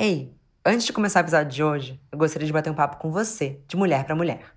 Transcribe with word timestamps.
Ei, 0.00 0.32
antes 0.64 0.86
de 0.86 0.92
começar 0.92 1.18
o 1.18 1.24
episódio 1.24 1.50
de 1.50 1.60
hoje, 1.60 2.00
eu 2.12 2.16
gostaria 2.16 2.46
de 2.46 2.52
bater 2.52 2.70
um 2.70 2.74
papo 2.74 2.98
com 2.98 3.10
você, 3.10 3.60
de 3.66 3.76
mulher 3.76 4.04
para 4.04 4.14
mulher. 4.14 4.54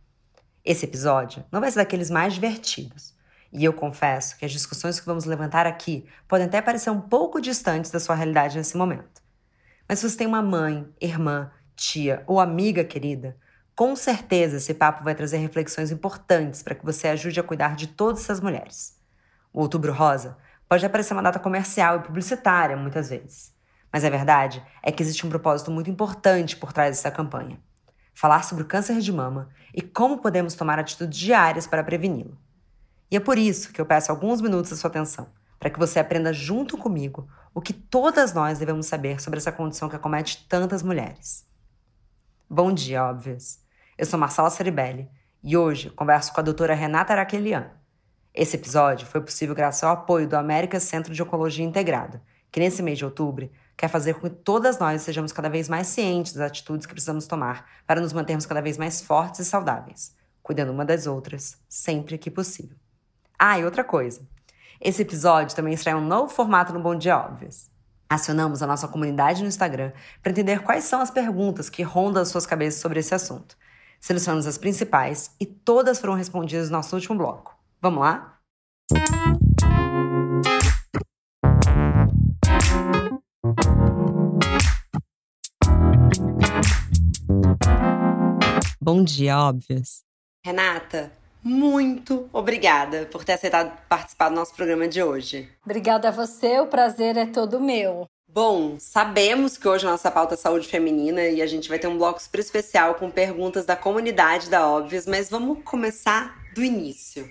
Esse 0.64 0.86
episódio 0.86 1.44
não 1.52 1.60
vai 1.60 1.72
ser 1.72 1.80
daqueles 1.80 2.12
mais 2.12 2.36
divertidos. 2.36 3.16
E 3.52 3.66
eu 3.66 3.74
confesso 3.74 4.38
que 4.38 4.46
as 4.46 4.52
discussões 4.52 5.00
que 5.00 5.06
vamos 5.08 5.26
levantar 5.26 5.66
aqui 5.66 6.06
podem 6.28 6.46
até 6.46 6.62
parecer 6.62 6.92
um 6.92 7.02
pouco 7.02 7.42
distantes 7.42 7.90
da 7.90 8.00
sua 8.00 8.14
realidade 8.14 8.56
nesse 8.56 8.78
momento. 8.78 9.20
Mas 9.90 9.98
se 9.98 10.08
você 10.08 10.16
tem 10.16 10.28
uma 10.28 10.44
mãe, 10.44 10.88
irmã, 11.02 11.50
tia 11.76 12.24
ou 12.28 12.40
amiga 12.40 12.84
querida, 12.84 13.36
com 13.76 13.96
certeza 13.96 14.58
esse 14.58 14.76
papo 14.76 15.04
vai 15.04 15.16
trazer 15.16 15.38
reflexões 15.38 15.90
importantes 15.90 16.62
para 16.62 16.76
que 16.76 16.86
você 16.86 17.08
ajude 17.08 17.40
a 17.40 17.44
cuidar 17.44 17.76
de 17.76 17.88
todas 17.88 18.22
essas 18.22 18.40
mulheres. 18.40 18.96
O 19.52 19.62
Outubro 19.62 19.92
Rosa 19.92 20.38
pode 20.70 20.86
aparecer 20.86 21.14
uma 21.14 21.24
data 21.24 21.40
comercial 21.40 21.96
e 21.98 22.04
publicitária 22.04 22.78
muitas 22.78 23.10
vezes. 23.10 23.60
Mas 23.92 24.06
a 24.06 24.10
verdade 24.10 24.64
é 24.82 24.92
que 24.92 25.04
existe 25.04 25.26
um 25.26 25.30
propósito 25.30 25.70
muito 25.70 25.90
importante 25.90 26.56
por 26.56 26.72
trás 26.72 26.96
dessa 26.96 27.12
campanha: 27.12 27.60
falar 28.14 28.44
sobre 28.44 28.64
o 28.64 28.68
câncer 28.68 29.00
de 29.00 29.12
mama 29.12 29.50
e 29.74 29.82
como 29.82 30.20
podemos 30.20 30.54
tomar 30.54 30.80
atitudes 30.80 31.18
diárias 31.18 31.68
para 31.68 31.84
preveni-lo. 31.84 32.38
E 33.10 33.18
é 33.18 33.20
por 33.20 33.38
isso 33.38 33.74
que 33.74 33.82
eu 33.82 33.86
peço 33.86 34.12
alguns 34.12 34.40
minutos 34.40 34.72
da 34.72 34.78
sua 34.78 34.90
atenção, 34.90 35.28
para 35.60 35.70
que 35.70 35.80
você 35.80 36.00
aprenda 36.00 36.32
junto 36.32 36.78
comigo 36.78 37.28
o 37.54 37.62
que 37.62 37.74
todas 37.74 38.34
nós 38.34 38.60
devemos 38.60 38.86
saber 38.86 39.22
sobre 39.22 39.38
essa 39.38 39.52
condição 39.52 39.90
que 39.90 39.96
acomete 39.96 40.48
tantas 40.48 40.82
mulheres. 40.82 41.46
Bom 42.50 42.72
dia, 42.72 43.04
óbvias! 43.04 43.60
Eu 43.98 44.06
sou 44.06 44.18
Marcela 44.18 44.50
Ceribelli 44.50 45.10
e 45.44 45.58
hoje 45.58 45.90
converso 45.90 46.34
com 46.34 46.40
a 46.40 46.44
doutora 46.44 46.74
Renata 46.74 47.14
Araquelian. 47.14 47.72
Esse 48.34 48.56
episódio 48.56 49.06
foi 49.06 49.20
possível 49.20 49.54
graças 49.54 49.84
ao 49.84 49.92
apoio 49.92 50.28
do 50.28 50.38
América 50.38 50.80
Centro 50.80 51.14
de 51.14 51.22
Oncologia 51.22 51.66
Integrado, 51.66 52.22
que 52.50 52.60
nesse 52.60 52.82
mês 52.82 52.98
de 52.98 53.04
outubro 53.04 53.50
quer 53.82 53.88
fazer 53.88 54.14
com 54.14 54.30
que 54.30 54.36
todas 54.36 54.78
nós 54.78 55.02
sejamos 55.02 55.32
cada 55.32 55.50
vez 55.50 55.68
mais 55.68 55.88
cientes 55.88 56.34
das 56.34 56.46
atitudes 56.46 56.86
que 56.86 56.94
precisamos 56.94 57.26
tomar 57.26 57.66
para 57.88 58.00
nos 58.00 58.14
mantermos 58.14 58.46
cada 58.46 58.62
vez 58.62 58.78
mais 58.78 59.02
fortes 59.02 59.40
e 59.40 59.46
saudáveis, 59.46 60.16
cuidando 60.44 60.72
uma 60.72 60.86
das 60.86 61.08
outras 61.08 61.58
sempre 61.68 62.16
que 62.20 62.30
possível. 62.30 62.78
Ah, 63.40 63.58
e 63.58 63.66
outra 63.66 63.84
coisa. 63.84 64.22
Esse 64.80 65.02
episódio 65.02 65.56
também 65.56 65.74
estreia 65.74 65.98
um 65.98 66.06
novo 66.06 66.32
formato 66.32 66.72
no 66.72 66.80
Bom 66.80 66.96
Dia 66.96 67.18
Óbvios. 67.18 67.72
Acionamos 68.08 68.62
a 68.62 68.68
nossa 68.68 68.88
comunidade 68.88 69.42
no 69.42 69.48
Instagram 69.48 69.92
para 70.22 70.32
entender 70.32 70.62
quais 70.62 70.84
são 70.84 71.02
as 71.02 71.10
perguntas 71.10 71.68
que 71.68 71.82
rondam 71.82 72.22
as 72.22 72.30
suas 72.30 72.46
cabeças 72.46 72.80
sobre 72.80 73.00
esse 73.00 73.16
assunto. 73.16 73.58
Selecionamos 74.00 74.46
as 74.46 74.60
principais 74.60 75.32
e 75.40 75.46
todas 75.48 76.00
foram 76.00 76.14
respondidas 76.14 76.70
no 76.70 76.78
nosso 76.78 76.96
último 76.96 77.18
bloco. 77.18 77.58
Vamos 77.82 78.02
lá? 78.02 78.38
Bom 88.94 89.06
dia, 89.06 89.40
óbvias. 89.40 90.04
Renata, 90.46 91.14
muito 91.42 92.30
obrigada 92.34 93.08
por 93.10 93.24
ter 93.24 93.32
aceitado 93.32 93.72
participar 93.88 94.28
do 94.28 94.36
nosso 94.36 94.54
programa 94.54 94.86
de 94.86 95.02
hoje. 95.02 95.50
Obrigada 95.64 96.10
a 96.10 96.12
você, 96.12 96.60
o 96.60 96.68
prazer 96.68 97.16
é 97.16 97.26
todo 97.26 97.58
meu. 97.58 98.06
Bom, 98.28 98.76
sabemos 98.78 99.58
que 99.58 99.66
hoje 99.66 99.88
a 99.88 99.92
nossa 99.92 100.12
pauta 100.12 100.34
é 100.34 100.38
saúde 100.38 100.68
feminina 100.68 101.24
e 101.24 101.42
a 101.42 101.48
gente 101.48 101.70
vai 101.70 101.80
ter 101.80 101.88
um 101.88 101.98
bloco 101.98 102.22
super 102.22 102.42
especial 102.42 102.96
com 102.96 103.10
perguntas 103.10 103.66
da 103.66 103.78
comunidade 103.78 104.50
da 104.50 104.68
Óbvias, 104.68 105.08
mas 105.08 105.30
vamos 105.30 105.64
começar 105.64 106.38
do 106.54 106.62
início. 106.62 107.30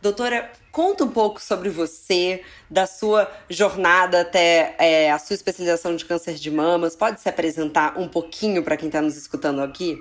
Doutora, 0.00 0.48
conta 0.70 1.02
um 1.02 1.10
pouco 1.10 1.42
sobre 1.42 1.70
você, 1.70 2.44
da 2.70 2.86
sua 2.86 3.28
jornada 3.50 4.20
até 4.20 4.76
é, 4.78 5.10
a 5.10 5.18
sua 5.18 5.34
especialização 5.34 5.96
de 5.96 6.04
câncer 6.04 6.36
de 6.36 6.52
mamas. 6.52 6.94
Pode 6.94 7.20
se 7.20 7.28
apresentar 7.28 7.98
um 7.98 8.06
pouquinho 8.06 8.62
para 8.62 8.76
quem 8.76 8.86
está 8.86 9.02
nos 9.02 9.16
escutando 9.16 9.60
aqui? 9.60 9.98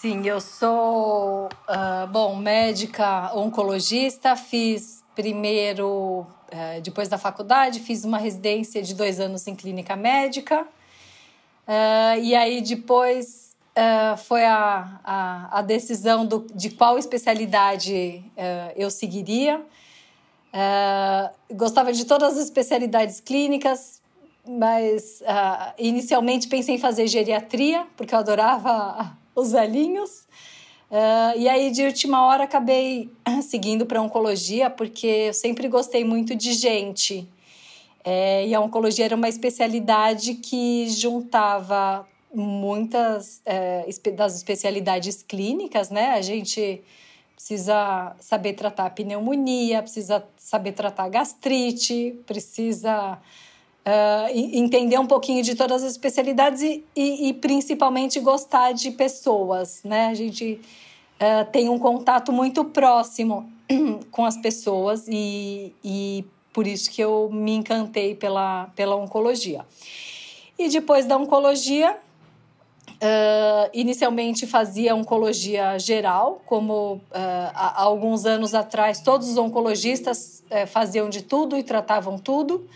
Sim, 0.00 0.26
eu 0.26 0.40
sou, 0.40 1.50
uh, 1.68 2.06
bom, 2.10 2.34
médica 2.34 3.36
oncologista, 3.36 4.34
fiz 4.34 5.04
primeiro, 5.14 6.20
uh, 6.20 6.80
depois 6.82 7.06
da 7.06 7.18
faculdade, 7.18 7.80
fiz 7.80 8.02
uma 8.02 8.16
residência 8.16 8.80
de 8.80 8.94
dois 8.94 9.20
anos 9.20 9.46
em 9.46 9.54
clínica 9.54 9.94
médica, 9.96 10.62
uh, 10.62 12.18
e 12.18 12.34
aí 12.34 12.62
depois 12.62 13.54
uh, 13.76 14.16
foi 14.16 14.42
a, 14.42 15.00
a, 15.04 15.58
a, 15.58 15.60
decisão 15.60 16.24
do, 16.24 16.46
de 16.54 16.70
qual 16.70 16.96
especialidade 16.96 18.24
uh, 18.38 18.72
eu 18.76 18.90
seguiria. 18.90 19.60
Uh, 19.60 21.54
gostava 21.54 21.92
de 21.92 22.06
todas 22.06 22.38
as 22.38 22.44
especialidades 22.44 23.20
clínicas, 23.20 24.00
mas 24.48 25.22
inicialmente 25.76 26.48
pensei 26.48 26.76
em 26.76 26.78
fazer 26.78 27.06
geriatria, 27.06 27.86
porque 27.98 28.14
eu 28.14 28.18
adorava 28.18 29.19
os 29.34 29.52
velhinhos. 29.52 30.26
e 31.36 31.48
aí, 31.48 31.70
de 31.70 31.84
última 31.84 32.26
hora, 32.26 32.44
acabei 32.44 33.10
seguindo 33.42 33.86
para 33.86 34.02
oncologia, 34.02 34.68
porque 34.68 35.06
eu 35.06 35.34
sempre 35.34 35.68
gostei 35.68 36.04
muito 36.04 36.34
de 36.34 36.52
gente. 36.52 37.28
É, 38.04 38.46
e 38.46 38.54
a 38.54 38.60
oncologia 38.60 39.04
era 39.04 39.16
uma 39.16 39.28
especialidade 39.28 40.34
que 40.34 40.88
juntava 40.88 42.06
muitas 42.32 43.42
é, 43.44 43.86
das 44.14 44.36
especialidades 44.36 45.22
clínicas, 45.22 45.90
né? 45.90 46.10
A 46.10 46.22
gente 46.22 46.82
precisa 47.34 48.14
saber 48.20 48.54
tratar 48.54 48.90
pneumonia, 48.90 49.82
precisa 49.82 50.24
saber 50.36 50.72
tratar 50.72 51.08
gastrite, 51.08 52.18
precisa 52.26 53.18
uh, 53.90 54.30
entender 54.32 54.98
um 54.98 55.06
pouquinho 55.06 55.42
de 55.42 55.54
todas 55.54 55.82
as 55.82 55.92
especialidades 55.92 56.62
e, 56.62 56.84
e, 56.94 57.28
e 57.28 57.34
principalmente 57.34 58.20
gostar 58.20 58.72
de 58.72 58.90
pessoas, 58.92 59.80
né? 59.84 60.06
A 60.06 60.14
gente 60.14 60.60
uh, 61.16 61.50
tem 61.50 61.68
um 61.68 61.78
contato 61.78 62.32
muito 62.32 62.64
próximo 62.64 63.50
com 64.10 64.24
as 64.24 64.36
pessoas 64.36 65.06
e, 65.08 65.74
e 65.84 66.24
por 66.52 66.66
isso 66.66 66.90
que 66.90 67.02
eu 67.02 67.28
me 67.32 67.54
encantei 67.54 68.14
pela, 68.14 68.70
pela 68.76 68.96
oncologia. 68.96 69.64
E 70.58 70.68
depois 70.68 71.06
da 71.06 71.16
oncologia, 71.16 71.98
Uh, 73.02 73.70
inicialmente 73.72 74.46
fazia 74.46 74.94
oncologia 74.94 75.78
geral, 75.78 76.42
como 76.44 76.96
uh, 76.96 77.00
há, 77.54 77.80
alguns 77.80 78.26
anos 78.26 78.54
atrás 78.54 79.00
todos 79.00 79.26
os 79.30 79.38
oncologistas 79.38 80.44
uh, 80.50 80.66
faziam 80.66 81.08
de 81.08 81.22
tudo 81.22 81.56
e 81.56 81.62
tratavam 81.62 82.18
tudo. 82.18 82.68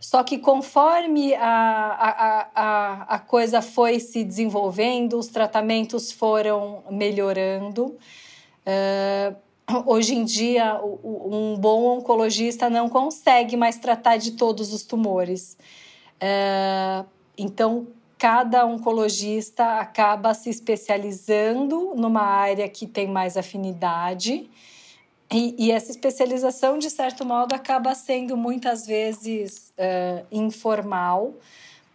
Só 0.00 0.22
que 0.22 0.38
conforme 0.38 1.34
a, 1.34 1.42
a, 1.44 2.48
a, 2.54 3.02
a 3.16 3.18
coisa 3.18 3.60
foi 3.60 3.98
se 3.98 4.22
desenvolvendo, 4.22 5.18
os 5.18 5.26
tratamentos 5.26 6.12
foram 6.12 6.84
melhorando. 6.88 7.96
hoje 9.86 10.14
em 10.14 10.24
dia, 10.24 10.80
um 10.82 11.56
bom 11.58 11.98
oncologista 11.98 12.70
não 12.70 12.88
consegue 12.88 13.56
mais 13.56 13.76
tratar 13.76 14.18
de 14.18 14.32
todos 14.32 14.72
os 14.72 14.84
tumores. 14.84 15.58
então, 17.36 17.88
cada 18.16 18.66
oncologista 18.66 19.78
acaba 19.78 20.34
se 20.34 20.50
especializando 20.50 21.94
numa 21.94 22.22
área 22.22 22.68
que 22.68 22.86
tem 22.86 23.06
mais 23.06 23.36
afinidade. 23.36 24.50
E, 25.30 25.54
e 25.58 25.70
essa 25.70 25.90
especialização, 25.90 26.78
de 26.78 26.88
certo 26.88 27.24
modo, 27.24 27.54
acaba 27.54 27.94
sendo 27.94 28.36
muitas 28.36 28.86
vezes 28.86 29.72
uh, 29.78 30.26
informal. 30.32 31.34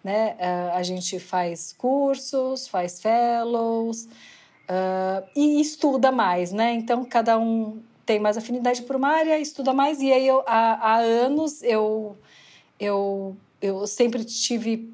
Né? 0.04 0.36
Uh, 0.36 0.76
a 0.76 0.84
gente 0.84 1.20
faz 1.20 1.74
cursos, 1.78 2.68
faz 2.68 3.02
fellows 3.02 4.04
uh, 4.04 5.28
e 5.36 5.60
estuda 5.60 6.12
mais. 6.12 6.52
Né? 6.52 6.74
Então, 6.74 7.04
cada 7.04 7.40
um 7.40 7.82
tem 8.06 8.20
mais 8.20 8.38
afinidade 8.38 8.84
por 8.84 8.96
uma 8.96 9.10
área, 9.10 9.40
estuda 9.40 9.74
mais. 9.74 10.00
E 10.00 10.12
aí, 10.12 10.28
eu, 10.28 10.44
há, 10.46 10.94
há 10.94 10.98
anos, 10.98 11.64
eu, 11.64 12.16
eu, 12.80 13.36
eu 13.60 13.88
sempre 13.88 14.24
tive 14.24 14.94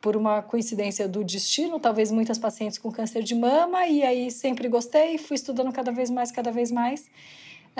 por 0.00 0.16
uma 0.16 0.40
coincidência 0.42 1.06
do 1.06 1.22
destino, 1.22 1.78
talvez 1.78 2.10
muitas 2.10 2.38
pacientes 2.38 2.78
com 2.78 2.90
câncer 2.90 3.22
de 3.22 3.34
mama, 3.34 3.86
e 3.86 4.02
aí 4.02 4.30
sempre 4.30 4.66
gostei, 4.68 5.18
fui 5.18 5.34
estudando 5.34 5.70
cada 5.72 5.92
vez 5.92 6.08
mais, 6.08 6.32
cada 6.32 6.50
vez 6.50 6.70
mais, 6.70 7.10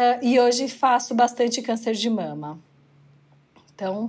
uh, 0.00 0.18
e 0.22 0.40
hoje 0.40 0.68
faço 0.68 1.14
bastante 1.14 1.60
câncer 1.60 1.94
de 1.94 2.08
mama. 2.08 2.58
Então, 3.74 4.06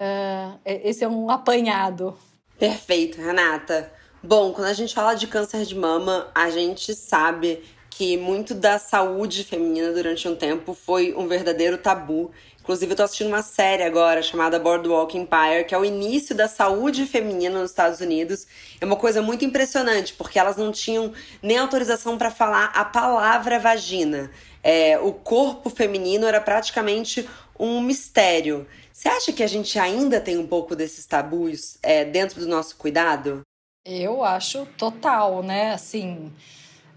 uh, 0.00 0.60
esse 0.64 1.02
é 1.02 1.08
um 1.08 1.28
apanhado. 1.28 2.16
Perfeito, 2.58 3.20
Renata. 3.20 3.92
Bom, 4.22 4.52
quando 4.52 4.68
a 4.68 4.72
gente 4.72 4.94
fala 4.94 5.14
de 5.14 5.26
câncer 5.26 5.64
de 5.64 5.74
mama, 5.74 6.28
a 6.34 6.48
gente 6.50 6.94
sabe 6.94 7.62
que 7.90 8.16
muito 8.16 8.54
da 8.54 8.78
saúde 8.78 9.44
feminina 9.44 9.92
durante 9.92 10.28
um 10.28 10.36
tempo 10.36 10.74
foi 10.74 11.14
um 11.14 11.26
verdadeiro 11.26 11.78
tabu 11.78 12.30
Inclusive, 12.66 12.90
eu 12.90 12.96
tô 12.96 13.04
assistindo 13.04 13.28
uma 13.28 13.42
série 13.42 13.84
agora 13.84 14.20
chamada 14.20 14.58
Boardwalk 14.58 15.16
Empire, 15.16 15.64
que 15.68 15.72
é 15.72 15.78
o 15.78 15.84
início 15.84 16.34
da 16.34 16.48
saúde 16.48 17.06
feminina 17.06 17.60
nos 17.60 17.70
Estados 17.70 18.00
Unidos. 18.00 18.44
É 18.80 18.84
uma 18.84 18.96
coisa 18.96 19.22
muito 19.22 19.44
impressionante, 19.44 20.14
porque 20.14 20.36
elas 20.36 20.56
não 20.56 20.72
tinham 20.72 21.12
nem 21.40 21.58
autorização 21.58 22.18
para 22.18 22.28
falar 22.28 22.72
a 22.74 22.84
palavra 22.84 23.60
vagina. 23.60 24.32
É, 24.68 24.98
o 24.98 25.12
corpo 25.12 25.70
feminino 25.70 26.26
era 26.26 26.40
praticamente 26.40 27.24
um 27.56 27.80
mistério. 27.80 28.66
Você 28.92 29.08
acha 29.08 29.32
que 29.32 29.44
a 29.44 29.46
gente 29.46 29.78
ainda 29.78 30.20
tem 30.20 30.36
um 30.36 30.46
pouco 30.46 30.74
desses 30.74 31.06
tabus 31.06 31.78
é, 31.84 32.04
dentro 32.04 32.40
do 32.40 32.48
nosso 32.48 32.74
cuidado? 32.76 33.42
Eu 33.84 34.24
acho 34.24 34.66
total, 34.76 35.40
né? 35.44 35.70
Assim, 35.70 36.32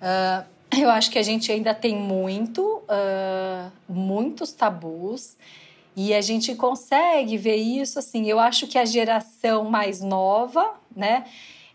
uh, 0.01 0.43
eu 0.75 0.89
acho 0.89 1.11
que 1.11 1.19
a 1.19 1.21
gente 1.21 1.51
ainda 1.51 1.75
tem 1.75 1.95
muito, 1.95 2.81
uh, 2.85 3.71
muitos 3.87 4.51
tabus. 4.51 5.37
E 5.95 6.11
a 6.15 6.21
gente 6.21 6.55
consegue 6.55 7.37
ver 7.37 7.57
isso 7.57 7.99
assim. 7.99 8.27
Eu 8.27 8.39
acho 8.39 8.65
que 8.65 8.79
a 8.79 8.85
geração 8.85 9.65
mais 9.65 10.01
nova, 10.01 10.73
né? 10.95 11.23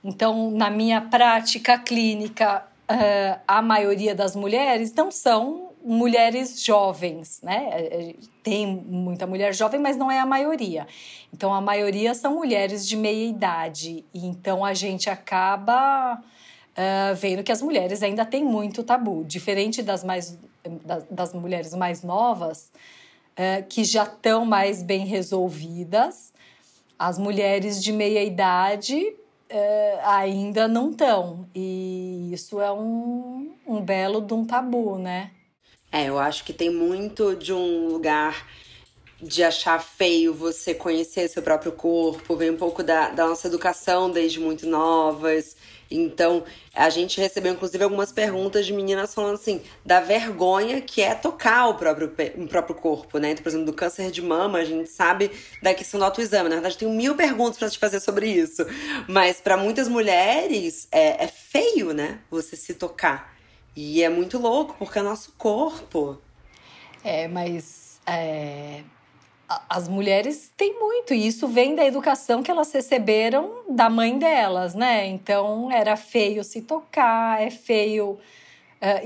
Então, 0.02 0.50
na 0.50 0.70
minha 0.70 1.02
prática 1.02 1.78
clínica, 1.78 2.66
uh, 2.90 3.40
a 3.46 3.62
maioria 3.62 4.12
das 4.12 4.34
mulheres 4.34 4.92
não 4.92 5.12
são 5.12 5.63
mulheres 5.84 6.64
jovens, 6.64 7.40
né? 7.42 8.14
Tem 8.42 8.66
muita 8.66 9.26
mulher 9.26 9.54
jovem, 9.54 9.78
mas 9.78 9.96
não 9.96 10.10
é 10.10 10.18
a 10.18 10.24
maioria. 10.24 10.86
Então, 11.32 11.52
a 11.52 11.60
maioria 11.60 12.14
são 12.14 12.34
mulheres 12.34 12.88
de 12.88 12.96
meia 12.96 13.28
idade. 13.28 14.04
E 14.14 14.26
então, 14.26 14.64
a 14.64 14.72
gente 14.72 15.10
acaba 15.10 16.14
uh, 16.14 17.14
vendo 17.16 17.42
que 17.42 17.52
as 17.52 17.60
mulheres 17.60 18.02
ainda 18.02 18.24
têm 18.24 18.42
muito 18.42 18.82
tabu. 18.82 19.24
Diferente 19.24 19.82
das, 19.82 20.02
mais, 20.02 20.38
das, 20.84 21.04
das 21.10 21.34
mulheres 21.34 21.74
mais 21.74 22.02
novas, 22.02 22.72
uh, 23.32 23.64
que 23.68 23.84
já 23.84 24.04
estão 24.04 24.46
mais 24.46 24.82
bem 24.82 25.04
resolvidas, 25.04 26.32
as 26.98 27.18
mulheres 27.18 27.82
de 27.82 27.92
meia 27.92 28.22
idade 28.22 28.98
uh, 29.04 30.06
ainda 30.06 30.66
não 30.66 30.90
estão. 30.90 31.46
E 31.54 32.30
isso 32.32 32.58
é 32.58 32.72
um, 32.72 33.52
um 33.66 33.82
belo 33.82 34.22
de 34.22 34.32
um 34.32 34.46
tabu, 34.46 34.96
né? 34.98 35.30
É, 35.94 36.08
eu 36.08 36.18
acho 36.18 36.42
que 36.42 36.52
tem 36.52 36.70
muito 36.70 37.36
de 37.36 37.52
um 37.52 37.86
lugar 37.86 38.48
de 39.22 39.44
achar 39.44 39.80
feio 39.80 40.34
você 40.34 40.74
conhecer 40.74 41.28
seu 41.28 41.40
próprio 41.40 41.70
corpo, 41.70 42.34
vem 42.34 42.50
um 42.50 42.56
pouco 42.56 42.82
da, 42.82 43.10
da 43.10 43.28
nossa 43.28 43.46
educação 43.46 44.10
desde 44.10 44.40
muito 44.40 44.66
novas. 44.66 45.56
Então, 45.88 46.42
a 46.74 46.90
gente 46.90 47.20
recebeu 47.20 47.52
inclusive 47.52 47.84
algumas 47.84 48.10
perguntas 48.10 48.66
de 48.66 48.72
meninas 48.72 49.14
falando 49.14 49.34
assim, 49.34 49.62
da 49.86 50.00
vergonha 50.00 50.80
que 50.80 51.00
é 51.00 51.14
tocar 51.14 51.68
o 51.68 51.74
próprio, 51.74 52.12
o 52.38 52.48
próprio 52.48 52.74
corpo, 52.74 53.18
né? 53.18 53.30
Então, 53.30 53.44
por 53.44 53.50
exemplo, 53.50 53.66
do 53.66 53.72
câncer 53.72 54.10
de 54.10 54.20
mama, 54.20 54.58
a 54.58 54.64
gente 54.64 54.90
sabe 54.90 55.30
da 55.62 55.72
questão 55.72 56.00
do 56.00 56.06
autoexame. 56.06 56.48
Na 56.48 56.56
verdade, 56.56 56.76
tem 56.76 56.88
mil 56.88 57.14
perguntas 57.14 57.56
para 57.56 57.70
te 57.70 57.78
fazer 57.78 58.00
sobre 58.00 58.26
isso. 58.26 58.66
Mas 59.08 59.40
para 59.40 59.56
muitas 59.56 59.86
mulheres 59.86 60.88
é, 60.90 61.22
é 61.22 61.28
feio, 61.28 61.94
né? 61.94 62.18
Você 62.32 62.56
se 62.56 62.74
tocar. 62.74 63.33
E 63.76 64.02
é 64.02 64.08
muito 64.08 64.38
louco, 64.38 64.74
porque 64.78 64.98
é 64.98 65.02
nosso 65.02 65.32
corpo. 65.36 66.18
É, 67.02 67.26
mas 67.28 68.00
é, 68.06 68.82
as 69.68 69.88
mulheres 69.88 70.50
têm 70.56 70.78
muito, 70.78 71.12
e 71.12 71.26
isso 71.26 71.48
vem 71.48 71.74
da 71.74 71.84
educação 71.84 72.42
que 72.42 72.50
elas 72.50 72.72
receberam 72.72 73.62
da 73.68 73.90
mãe 73.90 74.18
delas, 74.18 74.74
né? 74.74 75.06
Então 75.06 75.70
era 75.70 75.96
feio 75.96 76.42
se 76.44 76.62
tocar, 76.62 77.42
é 77.42 77.50
feio 77.50 78.10
uh, 78.10 78.18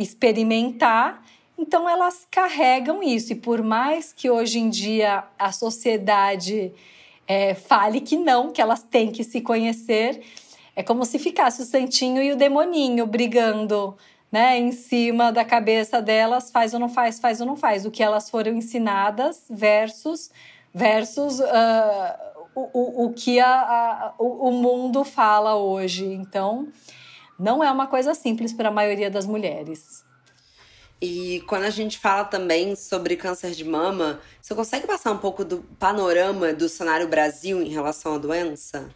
experimentar. 0.03 1.25
Então 1.56 1.88
elas 1.88 2.26
carregam 2.31 3.03
isso, 3.03 3.32
e 3.32 3.37
por 3.37 3.62
mais 3.62 4.12
que 4.12 4.31
hoje 4.31 4.59
em 4.59 4.69
dia 4.69 5.25
a 5.38 5.50
sociedade 5.50 6.73
é, 7.26 7.55
fale 7.55 8.00
que 8.00 8.17
não, 8.17 8.53
que 8.53 8.61
elas 8.61 8.82
têm 8.82 9.11
que 9.11 9.25
se 9.25 9.41
conhecer, 9.41 10.23
é 10.76 10.82
como 10.82 11.05
se 11.05 11.19
ficasse 11.19 11.61
o 11.62 11.65
santinho 11.65 12.23
e 12.23 12.32
o 12.32 12.37
demoninho 12.37 13.05
brigando 13.06 13.97
né, 14.31 14.59
em 14.59 14.73
cima 14.73 15.33
da 15.33 15.45
cabeça 15.45 16.03
delas, 16.03 16.51
faz 16.51 16.75
ou 16.75 16.81
não 16.81 16.89
faz, 16.89 17.19
faz 17.19 17.41
ou 17.41 17.47
não 17.47 17.57
faz, 17.57 17.87
o 17.87 17.91
que 17.91 18.03
elas 18.03 18.29
foram 18.29 18.53
ensinadas 18.53 19.45
versus 19.49 20.31
versus 20.73 21.41
uh, 21.41 22.29
o, 22.55 23.07
o, 23.07 23.13
que 23.13 23.41
a, 23.41 23.49
a, 23.49 24.15
o, 24.19 24.49
o 24.49 24.53
mundo 24.53 25.05
fala 25.05 25.57
hoje. 25.57 26.05
Então, 26.05 26.69
não 27.39 27.63
é 27.63 27.71
uma 27.71 27.87
coisa 27.87 28.15
simples 28.15 28.53
para 28.53 28.69
a 28.69 28.73
maioria 28.73 29.11
das 29.11 29.27
mulheres. 29.27 30.05
E 31.01 31.43
quando 31.47 31.65
a 31.65 31.71
gente 31.71 31.99
fala 31.99 32.25
também 32.25 32.75
sobre 32.75 33.17
câncer 33.17 33.53
de 33.53 33.65
mama, 33.65 34.21
você 34.41 34.55
consegue 34.55 34.87
passar 34.87 35.13
um 35.13 35.19
pouco 35.19 35.45
do 35.45 35.59
panorama 35.79 36.53
do 36.53 36.69
cenário 36.69 37.07
Brasil 37.07 37.63
em 37.63 37.69
relação 37.69 38.15
à 38.15 38.19
doença? 38.19 38.89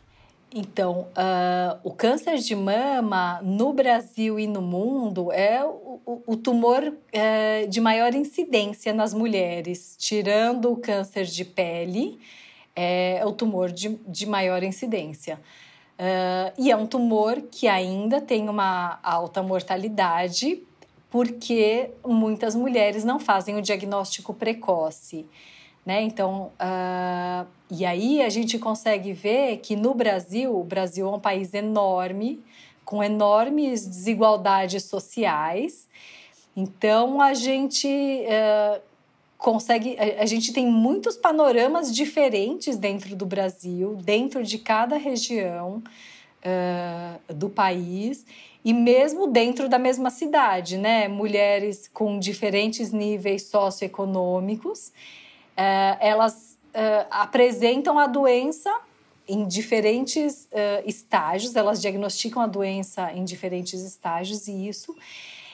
Então, 0.55 1.07
uh, 1.17 1.81
o 1.83 1.91
câncer 1.91 2.37
de 2.37 2.55
mama 2.55 3.41
no 3.43 3.73
Brasil 3.73 4.39
e 4.39 4.47
no 4.47 4.61
mundo 4.61 5.33
é 5.33 5.65
o, 5.65 6.23
o 6.27 6.37
tumor 6.37 6.83
uh, 6.85 7.69
de 7.69 7.81
maior 7.81 8.15
incidência 8.15 8.93
nas 8.93 9.15
mulheres, 9.15 9.97
tirando 9.99 10.71
o 10.71 10.77
câncer 10.77 11.25
de 11.25 11.43
pele, 11.43 12.21
é 12.77 13.23
o 13.25 13.33
tumor 13.33 13.71
de, 13.71 13.99
de 14.07 14.27
maior 14.27 14.63
incidência. 14.63 15.41
Uh, 15.99 16.53
e 16.59 16.71
é 16.71 16.77
um 16.77 16.87
tumor 16.87 17.41
que 17.51 17.67
ainda 17.67 18.21
tem 18.21 18.51
uma 18.51 18.99
alta 19.03 19.43
mortalidade, 19.43 20.63
porque 21.09 21.91
muitas 22.05 22.55
mulheres 22.55 23.05
não 23.05 23.19
fazem 23.19 23.57
o 23.57 23.63
diagnóstico 23.63 24.35
precoce. 24.35 25.27
Né? 25.85 26.03
Então, 26.03 26.53
uh, 26.61 27.47
e 27.71 27.85
aí 27.85 28.23
a 28.23 28.29
gente 28.29 28.59
consegue 28.59 29.13
ver 29.13 29.59
que 29.59 29.75
no 29.75 29.95
Brasil, 29.95 30.57
o 30.57 30.63
Brasil 30.63 31.09
é 31.09 31.11
um 31.11 31.21
país 31.21 31.53
enorme, 31.55 32.41
com 32.85 33.03
enormes 33.03 33.85
desigualdades 33.87 34.85
sociais. 34.85 35.89
Então, 36.57 37.21
a 37.21 37.35
gente 37.35 37.89
uh, 37.89 38.81
consegue, 39.37 39.97
a, 39.99 40.23
a, 40.23 40.27
gente 40.27 40.53
tem 40.53 40.67
muitos 40.67 41.17
panoramas 41.17 41.93
diferentes 41.93 42.77
dentro 42.77 43.17
do 43.17 43.27
Brasil, 43.27 43.97
dentro 43.97 44.45
de 44.45 44.59
cada 44.59 44.97
região 44.97 45.83
uh, 46.45 47.35
do 47.35 47.49
país 47.49 48.25
e 48.65 48.73
mesmo 48.73 49.27
dentro 49.27 49.69
da 49.69 49.79
mesma 49.79 50.11
cidade, 50.11 50.79
né? 50.79 51.09
Mulheres 51.09 51.89
com 51.93 52.21
diferentes 52.21 52.93
níveis 52.93 53.43
socioeconômicos 53.45 54.93
é, 55.57 55.97
elas 56.01 56.59
é, 56.75 57.07
apresentam 57.11 57.99
a 57.99 58.07
doença 58.07 58.71
em 59.29 59.47
diferentes 59.47 60.49
uh, 60.53 60.83
estágios, 60.85 61.55
elas 61.55 61.81
diagnosticam 61.81 62.43
a 62.43 62.47
doença 62.47 63.13
em 63.13 63.25
diferentes 63.25 63.81
estágios 63.81 64.49
e 64.49 64.69
isso 64.69 64.97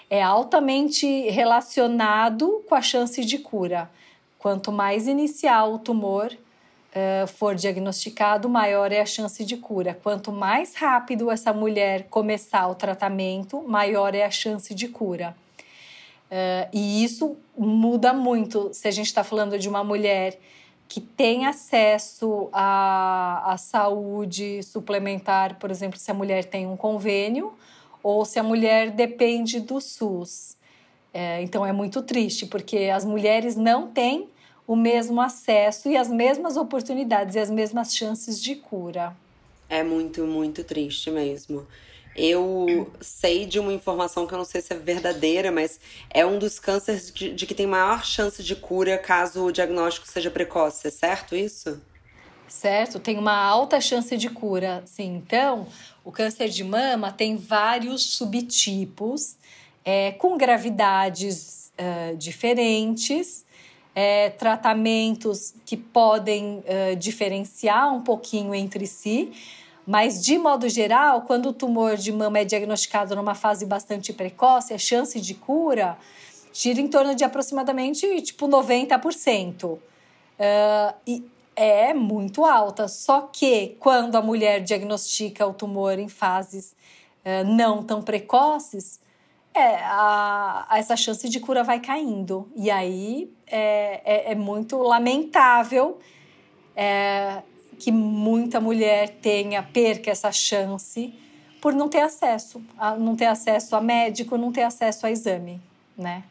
é 0.09 0.23
altamente 0.23 1.07
relacionado 1.29 2.65
com 2.69 2.75
a 2.75 2.81
chance 2.81 3.25
de 3.25 3.39
cura. 3.39 3.91
Quanto 4.39 4.73
mais 4.73 5.07
inicial 5.07 5.75
o 5.75 5.79
tumor 5.79 6.33
uh, 6.33 7.27
for 7.27 7.55
diagnosticado, 7.55 8.49
maior 8.49 8.91
é 8.91 9.01
a 9.01 9.07
chance 9.07 9.45
de 9.45 9.57
cura. 9.57 9.99
Quanto 10.03 10.33
mais 10.33 10.75
rápido 10.75 11.31
essa 11.31 11.53
mulher 11.53 12.07
começar 12.09 12.69
o 12.69 12.75
tratamento, 12.75 13.63
maior 13.63 14.15
é 14.15 14.25
a 14.25 14.31
chance 14.31 14.75
de 14.75 14.89
cura. 14.89 15.37
Uh, 16.31 16.69
e 16.73 17.03
isso 17.03 17.37
muda 17.57 18.13
muito 18.13 18.71
se 18.73 18.87
a 18.87 18.91
gente 18.91 19.07
está 19.07 19.25
falando 19.25 19.59
de 19.59 19.69
uma 19.69 19.83
mulher 19.83 20.39
que 20.89 21.01
tem 21.01 21.47
acesso 21.47 22.49
à, 22.53 23.53
à 23.53 23.57
saúde 23.59 24.63
suplementar, 24.63 25.59
por 25.59 25.71
exemplo, 25.71 25.99
se 25.99 26.11
a 26.11 26.15
mulher 26.15 26.45
tem 26.45 26.67
um 26.67 26.77
convênio 26.77 27.53
ou 28.03 28.25
se 28.25 28.39
a 28.39 28.43
mulher 28.43 28.91
depende 28.91 29.61
do 29.61 29.81
SUS. 29.81 30.57
É, 31.13 31.43
então 31.43 31.65
é 31.65 31.73
muito 31.73 32.03
triste, 32.03 32.47
porque 32.47 32.91
as 32.95 33.05
mulheres 33.05 33.57
não 33.57 33.89
têm 33.89 34.29
o 34.67 34.77
mesmo 34.77 35.21
acesso 35.21 35.89
e 35.89 35.97
as 35.97 36.09
mesmas 36.09 36.57
oportunidades 36.57 37.35
e 37.35 37.39
as 37.39 37.51
mesmas 37.51 37.95
chances 37.95 38.41
de 38.41 38.55
cura. 38.55 39.17
É 39.69 39.83
muito, 39.83 40.27
muito 40.27 40.65
triste 40.65 41.11
mesmo. 41.11 41.67
Eu 42.21 42.91
sei 43.01 43.47
de 43.47 43.61
uma 43.61 43.73
informação 43.73 44.27
que 44.27 44.35
eu 44.35 44.39
não 44.39 44.45
sei 44.45 44.61
se 44.61 44.73
é 44.73 44.77
verdadeira, 44.77 45.53
mas 45.53 45.79
é 46.11 46.27
um 46.27 46.37
dos 46.37 46.59
cânceres 46.59 47.13
de, 47.13 47.33
de 47.33 47.47
que 47.47 47.55
tem 47.55 47.67
maior 47.67 48.05
chance 48.05 48.43
de 48.43 48.57
cura 48.57 48.99
caso 48.99 49.45
o 49.45 49.53
diagnóstico 49.53 50.09
seja 50.09 50.29
precoce, 50.29 50.89
é 50.89 50.91
certo 50.91 51.37
isso? 51.37 51.81
Certo, 52.49 52.99
tem 52.99 53.19
uma 53.19 53.37
alta 53.37 53.81
chance 53.81 54.17
de 54.17 54.29
cura, 54.29 54.83
sim. 54.85 55.15
Então, 55.17 55.69
o 56.05 56.11
câncer 56.11 56.49
de 56.49 56.65
mama 56.65 57.13
tem 57.13 57.37
vários 57.37 58.17
subtipos, 58.17 59.37
é, 59.85 60.13
com 60.13 60.37
gravidades 60.37 61.71
uh, 61.79 62.17
diferentes, 62.17 63.47
é, 63.95 64.31
tratamentos 64.31 65.55
que 65.65 65.77
podem 65.77 66.59
uh, 66.59 66.97
diferenciar 66.97 67.95
um 67.95 68.03
pouquinho 68.03 68.55
entre 68.55 68.87
si, 68.87 69.31
mas, 69.89 70.23
de 70.23 70.37
modo 70.37 70.69
geral, 70.69 71.23
quando 71.23 71.47
o 71.47 71.53
tumor 71.55 71.97
de 71.97 72.13
mama 72.13 72.41
é 72.41 72.45
diagnosticado 72.45 73.17
numa 73.17 73.35
fase 73.35 73.65
bastante 73.65 74.13
precoce, 74.13 74.75
a 74.75 74.79
chance 74.79 75.19
de 75.19 75.33
cura 75.33 75.97
gira 76.53 76.79
em 76.79 76.87
torno 76.87 77.15
de 77.15 77.25
aproximadamente 77.25 78.21
tipo 78.21 78.47
90%. 78.47 79.65
Uh, 79.65 79.81
e 81.07 81.25
é 81.57 81.95
muito 81.95 82.45
alta. 82.45 82.87
Só 82.87 83.31
que 83.33 83.79
quando 83.81 84.17
a 84.17 84.21
mulher 84.21 84.61
diagnostica 84.61 85.47
o 85.47 85.55
tumor 85.55 85.99
em 85.99 86.07
fases 86.07 86.77
uh, 87.25 87.47
não 87.47 87.83
tão 87.83 88.03
precoces, 88.03 89.01
é, 89.55 89.77
a, 89.77 90.67
a 90.69 90.79
essa 90.79 90.97
chance 90.97 91.27
de 91.31 91.41
cura 91.41 91.65
vai 91.65 91.81
caindo. 91.81 92.47
E 92.55 92.71
aí 92.71 93.33
é, 93.47 94.03
é, 94.05 94.33
é 94.33 94.35
muito 94.35 94.77
lamentável 94.83 95.99
é, 96.77 97.43
que 97.79 97.93
muita 97.93 98.61
mulher 98.61 99.17
tenha, 99.23 99.63
perca 99.63 100.11
essa 100.11 100.33
chance 100.33 101.15
por 101.61 101.73
não 101.73 101.89
ter 101.89 102.01
acesso, 102.01 102.63
a, 102.77 102.97
não 102.97 103.17
ter 103.17 103.27
acesso 103.27 103.75
a 103.75 103.81
médico, 103.81 104.37
não 104.37 104.53
ter 104.53 104.63
acesso 104.63 105.07
a 105.07 105.11
exame, 105.11 105.61
né? 105.97 106.25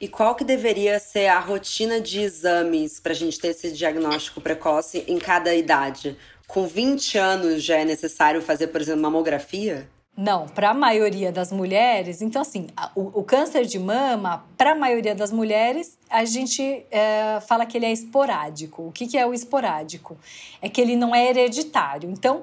E 0.00 0.08
qual 0.08 0.34
que 0.34 0.42
deveria 0.42 0.98
ser 0.98 1.28
a 1.28 1.38
rotina 1.38 2.00
de 2.00 2.20
exames 2.20 2.98
para 2.98 3.12
a 3.12 3.14
gente 3.14 3.38
ter 3.38 3.48
esse 3.48 3.70
diagnóstico 3.70 4.40
precoce 4.40 5.04
em 5.06 5.18
cada 5.18 5.54
idade? 5.54 6.16
Com 6.48 6.66
20 6.66 7.18
anos 7.18 7.62
já 7.62 7.76
é 7.76 7.84
necessário 7.84 8.42
fazer, 8.42 8.66
por 8.68 8.80
exemplo, 8.80 9.02
mamografia? 9.02 9.88
Não, 10.14 10.46
para 10.46 10.70
a 10.70 10.74
maioria 10.74 11.32
das 11.32 11.50
mulheres, 11.50 12.20
então 12.20 12.42
assim, 12.42 12.66
o, 12.94 13.20
o 13.20 13.24
câncer 13.24 13.64
de 13.64 13.78
mama, 13.78 14.44
para 14.58 14.72
a 14.72 14.74
maioria 14.74 15.14
das 15.14 15.32
mulheres, 15.32 15.98
a 16.10 16.22
gente 16.26 16.84
é, 16.90 17.40
fala 17.40 17.64
que 17.64 17.78
ele 17.78 17.86
é 17.86 17.92
esporádico. 17.92 18.82
O 18.82 18.92
que, 18.92 19.06
que 19.06 19.16
é 19.16 19.26
o 19.26 19.32
esporádico? 19.32 20.18
É 20.60 20.68
que 20.68 20.82
ele 20.82 20.96
não 20.96 21.14
é 21.14 21.30
hereditário. 21.30 22.10
Então, 22.10 22.42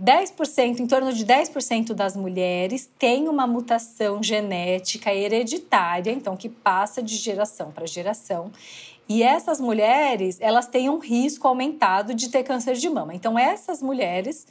10%, 0.00 0.78
em 0.78 0.86
torno 0.86 1.12
de 1.12 1.26
10% 1.26 1.92
das 1.92 2.14
mulheres 2.14 2.88
tem 2.96 3.26
uma 3.26 3.48
mutação 3.48 4.22
genética 4.22 5.12
hereditária, 5.12 6.12
então 6.12 6.36
que 6.36 6.48
passa 6.48 7.02
de 7.02 7.16
geração 7.16 7.72
para 7.72 7.84
geração. 7.84 8.52
E 9.08 9.24
essas 9.24 9.58
mulheres, 9.60 10.38
elas 10.40 10.68
têm 10.68 10.88
um 10.88 10.98
risco 10.98 11.48
aumentado 11.48 12.14
de 12.14 12.28
ter 12.28 12.44
câncer 12.44 12.74
de 12.74 12.88
mama. 12.88 13.12
Então, 13.12 13.36
essas 13.36 13.82
mulheres 13.82 14.46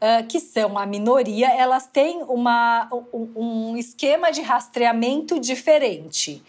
uh, 0.00 0.26
que 0.26 0.40
são 0.40 0.78
a 0.78 0.86
minoria, 0.86 1.48
elas 1.48 1.86
têm 1.86 2.22
uma, 2.22 2.88
um, 3.12 3.28
um 3.36 3.76
esquema 3.76 4.30
de 4.30 4.40
rastreamento 4.42 5.38
diferente. 5.38 6.42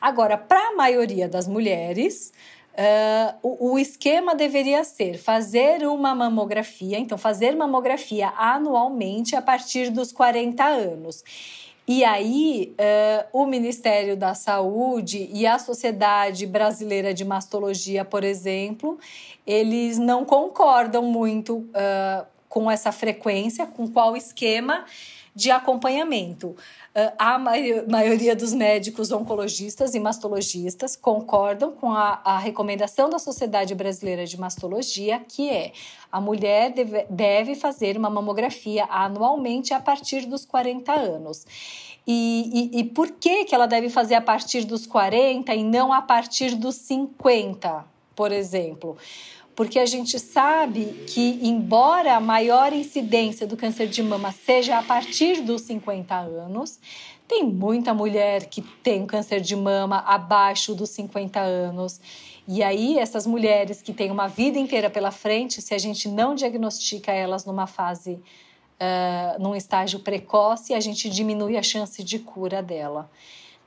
Agora, 0.00 0.36
para 0.36 0.68
a 0.68 0.76
maioria 0.76 1.28
das 1.28 1.46
mulheres, 1.46 2.32
Uh, 2.78 3.34
o, 3.42 3.72
o, 3.72 3.78
esquema 3.80 4.36
deveria 4.36 4.84
ser 4.84 5.18
fazer 5.18 5.84
uma 5.84 6.14
mamografia, 6.14 6.96
então 6.96 7.18
fazer 7.18 7.56
mamografia 7.56 8.28
anualmente 8.36 9.34
a 9.34 9.42
partir 9.42 9.90
dos 9.90 10.12
40 10.12 10.64
anos. 10.64 11.24
E 11.88 12.04
aí, 12.04 12.76
uh, 12.78 13.42
o 13.42 13.46
Ministério 13.46 14.16
da 14.16 14.32
Saúde 14.32 15.28
e 15.32 15.44
a 15.44 15.58
Sociedade 15.58 16.46
Brasileira 16.46 17.12
de 17.12 17.24
Mastologia, 17.24 18.04
por 18.04 18.22
exemplo, 18.22 18.96
eles 19.44 19.98
não 19.98 20.24
concordam 20.24 21.02
muito 21.02 21.56
uh, 21.56 22.26
com 22.48 22.70
essa 22.70 22.92
frequência, 22.92 23.66
com 23.66 23.88
qual 23.88 24.16
esquema 24.16 24.84
de 25.38 25.52
acompanhamento. 25.52 26.48
Uh, 26.48 27.12
a 27.16 27.38
maioria 27.38 28.34
dos 28.34 28.52
médicos 28.52 29.12
oncologistas 29.12 29.94
e 29.94 30.00
mastologistas 30.00 30.96
concordam 30.96 31.70
com 31.70 31.92
a, 31.92 32.20
a, 32.24 32.38
recomendação 32.38 33.08
da 33.08 33.20
Sociedade 33.20 33.72
Brasileira 33.72 34.26
de 34.26 34.36
Mastologia, 34.36 35.20
que 35.20 35.48
é 35.48 35.70
a 36.10 36.20
mulher 36.20 36.72
deve, 36.72 37.06
deve 37.08 37.54
fazer 37.54 37.96
uma 37.96 38.10
mamografia 38.10 38.84
anualmente 38.86 39.72
a 39.72 39.78
partir 39.78 40.26
dos 40.26 40.44
40 40.44 40.92
anos. 40.92 41.46
E, 42.04 42.72
e, 42.72 42.80
e 42.80 42.84
por 42.84 43.12
que, 43.12 43.44
que 43.44 43.54
ela 43.54 43.66
deve 43.66 43.88
fazer 43.88 44.16
a 44.16 44.20
partir 44.20 44.64
dos 44.64 44.86
40 44.86 45.54
e 45.54 45.62
não 45.62 45.92
a 45.92 46.02
partir 46.02 46.56
dos 46.56 46.74
50, 46.76 47.84
por 48.16 48.32
exemplo? 48.32 48.96
Porque 49.58 49.80
a 49.80 49.86
gente 49.86 50.20
sabe 50.20 50.84
que, 51.08 51.40
embora 51.42 52.14
a 52.14 52.20
maior 52.20 52.72
incidência 52.72 53.44
do 53.44 53.56
câncer 53.56 53.88
de 53.88 54.00
mama 54.04 54.30
seja 54.30 54.78
a 54.78 54.84
partir 54.84 55.42
dos 55.42 55.62
50 55.62 56.14
anos, 56.14 56.78
tem 57.26 57.42
muita 57.42 57.92
mulher 57.92 58.46
que 58.46 58.62
tem 58.62 59.04
câncer 59.04 59.40
de 59.40 59.56
mama 59.56 59.98
abaixo 60.06 60.76
dos 60.76 60.90
50 60.90 61.40
anos. 61.40 62.00
E 62.46 62.62
aí, 62.62 63.00
essas 63.00 63.26
mulheres 63.26 63.82
que 63.82 63.92
têm 63.92 64.12
uma 64.12 64.28
vida 64.28 64.60
inteira 64.60 64.88
pela 64.88 65.10
frente, 65.10 65.60
se 65.60 65.74
a 65.74 65.78
gente 65.78 66.08
não 66.08 66.36
diagnostica 66.36 67.10
elas 67.10 67.44
numa 67.44 67.66
fase, 67.66 68.12
uh, 68.12 69.42
num 69.42 69.56
estágio 69.56 69.98
precoce, 69.98 70.72
a 70.72 70.78
gente 70.78 71.10
diminui 71.10 71.56
a 71.56 71.64
chance 71.64 72.04
de 72.04 72.20
cura 72.20 72.62
dela. 72.62 73.10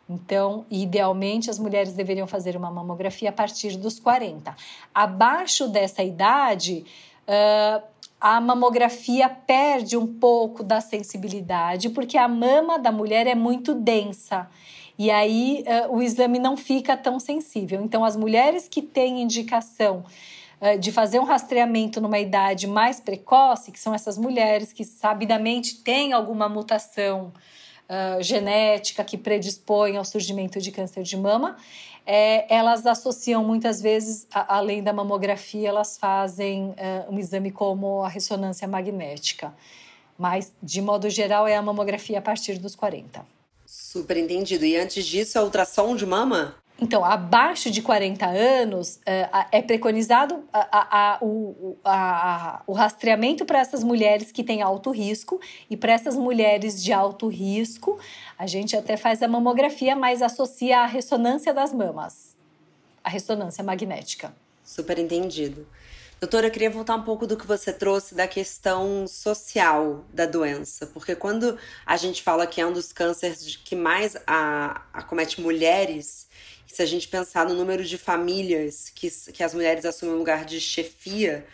Então, 0.10 0.66
idealmente, 0.70 1.50
as 1.50 1.58
mulheres 1.58 1.94
deveriam 1.94 2.28
fazer 2.28 2.58
uma 2.58 2.70
mamografia 2.70 3.30
a 3.30 3.34
partir 3.34 3.78
dos 3.78 4.00
40. 4.00 4.56
Abaixo 4.94 5.68
dessa 5.70 6.04
idade, 6.04 6.86
uh, 7.28 7.82
a 8.20 8.42
mamografia 8.42 9.30
perde 9.30 9.96
um 9.96 10.06
pouco 10.06 10.64
da 10.64 10.82
sensibilidade, 10.82 11.90
porque 11.90 12.18
a 12.18 12.28
mama 12.28 12.78
da 12.78 12.92
mulher 12.92 13.26
é 13.26 13.36
muito 13.36 13.74
densa. 13.74 14.50
E 14.98 15.10
aí 15.10 15.64
uh, 15.66 15.96
o 15.96 16.02
exame 16.02 16.38
não 16.38 16.58
fica 16.58 16.96
tão 16.98 17.20
sensível. 17.20 17.82
Então, 17.82 18.04
as 18.04 18.16
mulheres 18.16 18.68
que 18.68 18.82
têm 18.82 19.22
indicação 19.22 20.04
uh, 20.62 20.78
de 20.78 20.92
fazer 20.92 21.20
um 21.20 21.24
rastreamento 21.24 22.02
numa 22.02 22.20
idade 22.20 22.68
mais 22.68 23.00
precoce, 23.00 23.72
que 23.72 23.80
são 23.80 23.96
essas 23.96 24.18
mulheres 24.18 24.74
que 24.74 24.84
sabidamente 24.84 25.78
têm 25.78 26.12
alguma 26.14 26.50
mutação 26.50 27.32
uh, 27.92 28.24
genética 28.24 29.04
que 29.04 29.18
predispõe 29.18 29.98
ao 29.98 30.06
surgimento 30.06 30.60
de 30.62 30.72
câncer 30.72 31.04
de 31.04 31.18
mama, 31.18 31.58
é, 32.06 32.52
elas 32.54 32.86
associam 32.86 33.44
muitas 33.44 33.82
vezes, 33.82 34.26
a, 34.34 34.56
além 34.56 34.82
da 34.82 34.94
mamografia, 34.94 35.70
elas 35.70 35.98
fazem 35.98 36.70
uh, 36.70 37.14
um 37.14 37.20
exame 37.20 37.52
como 37.52 38.02
a 38.02 38.08
ressonância 38.08 38.68
magnética. 38.68 39.54
Mas, 40.18 40.54
de 40.62 40.82
modo 40.82 41.10
geral, 41.10 41.48
é 41.48 41.56
a 41.56 41.62
mamografia 41.62 42.20
a 42.20 42.22
partir 42.22 42.58
dos 42.58 42.76
40. 42.76 43.26
Super 43.66 44.18
entendido. 44.18 44.66
E 44.66 44.78
antes 44.78 45.06
disso, 45.06 45.38
a 45.38 45.44
ultrassom 45.44 45.96
de 45.96 46.06
mama? 46.06 46.56
Então, 46.82 47.06
abaixo 47.06 47.70
de 47.70 47.80
40 47.80 48.26
anos, 48.26 49.00
é, 49.06 49.30
é 49.52 49.62
preconizado 49.62 50.44
a, 50.52 51.14
a, 51.14 51.18
o, 51.22 51.78
a, 51.86 52.64
o 52.66 52.74
rastreamento 52.74 53.46
para 53.46 53.60
essas 53.60 53.84
mulheres 53.84 54.32
que 54.32 54.44
têm 54.44 54.64
alto 54.64 54.90
risco, 54.90 55.40
e 55.70 55.78
para 55.78 55.94
essas 55.94 56.16
mulheres 56.16 56.84
de 56.84 56.92
alto 56.92 57.28
risco, 57.28 58.00
a 58.36 58.48
gente 58.48 58.76
até 58.76 58.98
faz 58.98 59.22
a 59.22 59.28
mamografia, 59.28 59.96
mas 59.96 60.24
associa 60.24 60.80
a 60.80 60.88
ressonância 60.88 61.54
das 61.54 61.72
mamas, 61.72 62.36
a 63.04 63.10
ressonância 63.12 63.64
magnética. 63.64 64.34
Super 64.64 64.98
entendido. 64.98 65.68
Doutora, 66.20 66.48
eu 66.48 66.52
queria 66.52 66.70
voltar 66.70 66.96
um 66.96 67.04
pouco 67.04 67.28
do 67.28 67.38
que 67.38 67.46
você 67.46 67.74
trouxe 67.74 68.16
da 68.16 68.28
questão 68.28 69.08
social 69.08 70.06
da 70.14 70.26
doença, 70.26 70.88
porque 70.88 71.16
quando 71.16 71.58
a 71.86 71.98
gente 71.98 72.24
fala 72.24 72.48
que 72.48 72.62
é 72.62 72.66
um 72.66 72.74
dos 72.74 72.92
cânceres 72.94 73.56
que 73.56 73.76
mais 73.76 74.16
acomete 74.94 75.42
mulheres, 75.42 76.28
se 76.72 76.82
a 76.82 76.86
gente 76.86 77.08
pensar 77.08 77.46
no 77.46 77.54
número 77.54 77.84
de 77.84 77.98
famílias 77.98 78.90
que, 78.90 79.10
que 79.32 79.44
as 79.44 79.54
mulheres 79.54 79.84
assumem 79.86 80.16
o 80.16 80.18
lugar 80.18 80.46
de 80.46 80.60
chefia, 80.60 81.46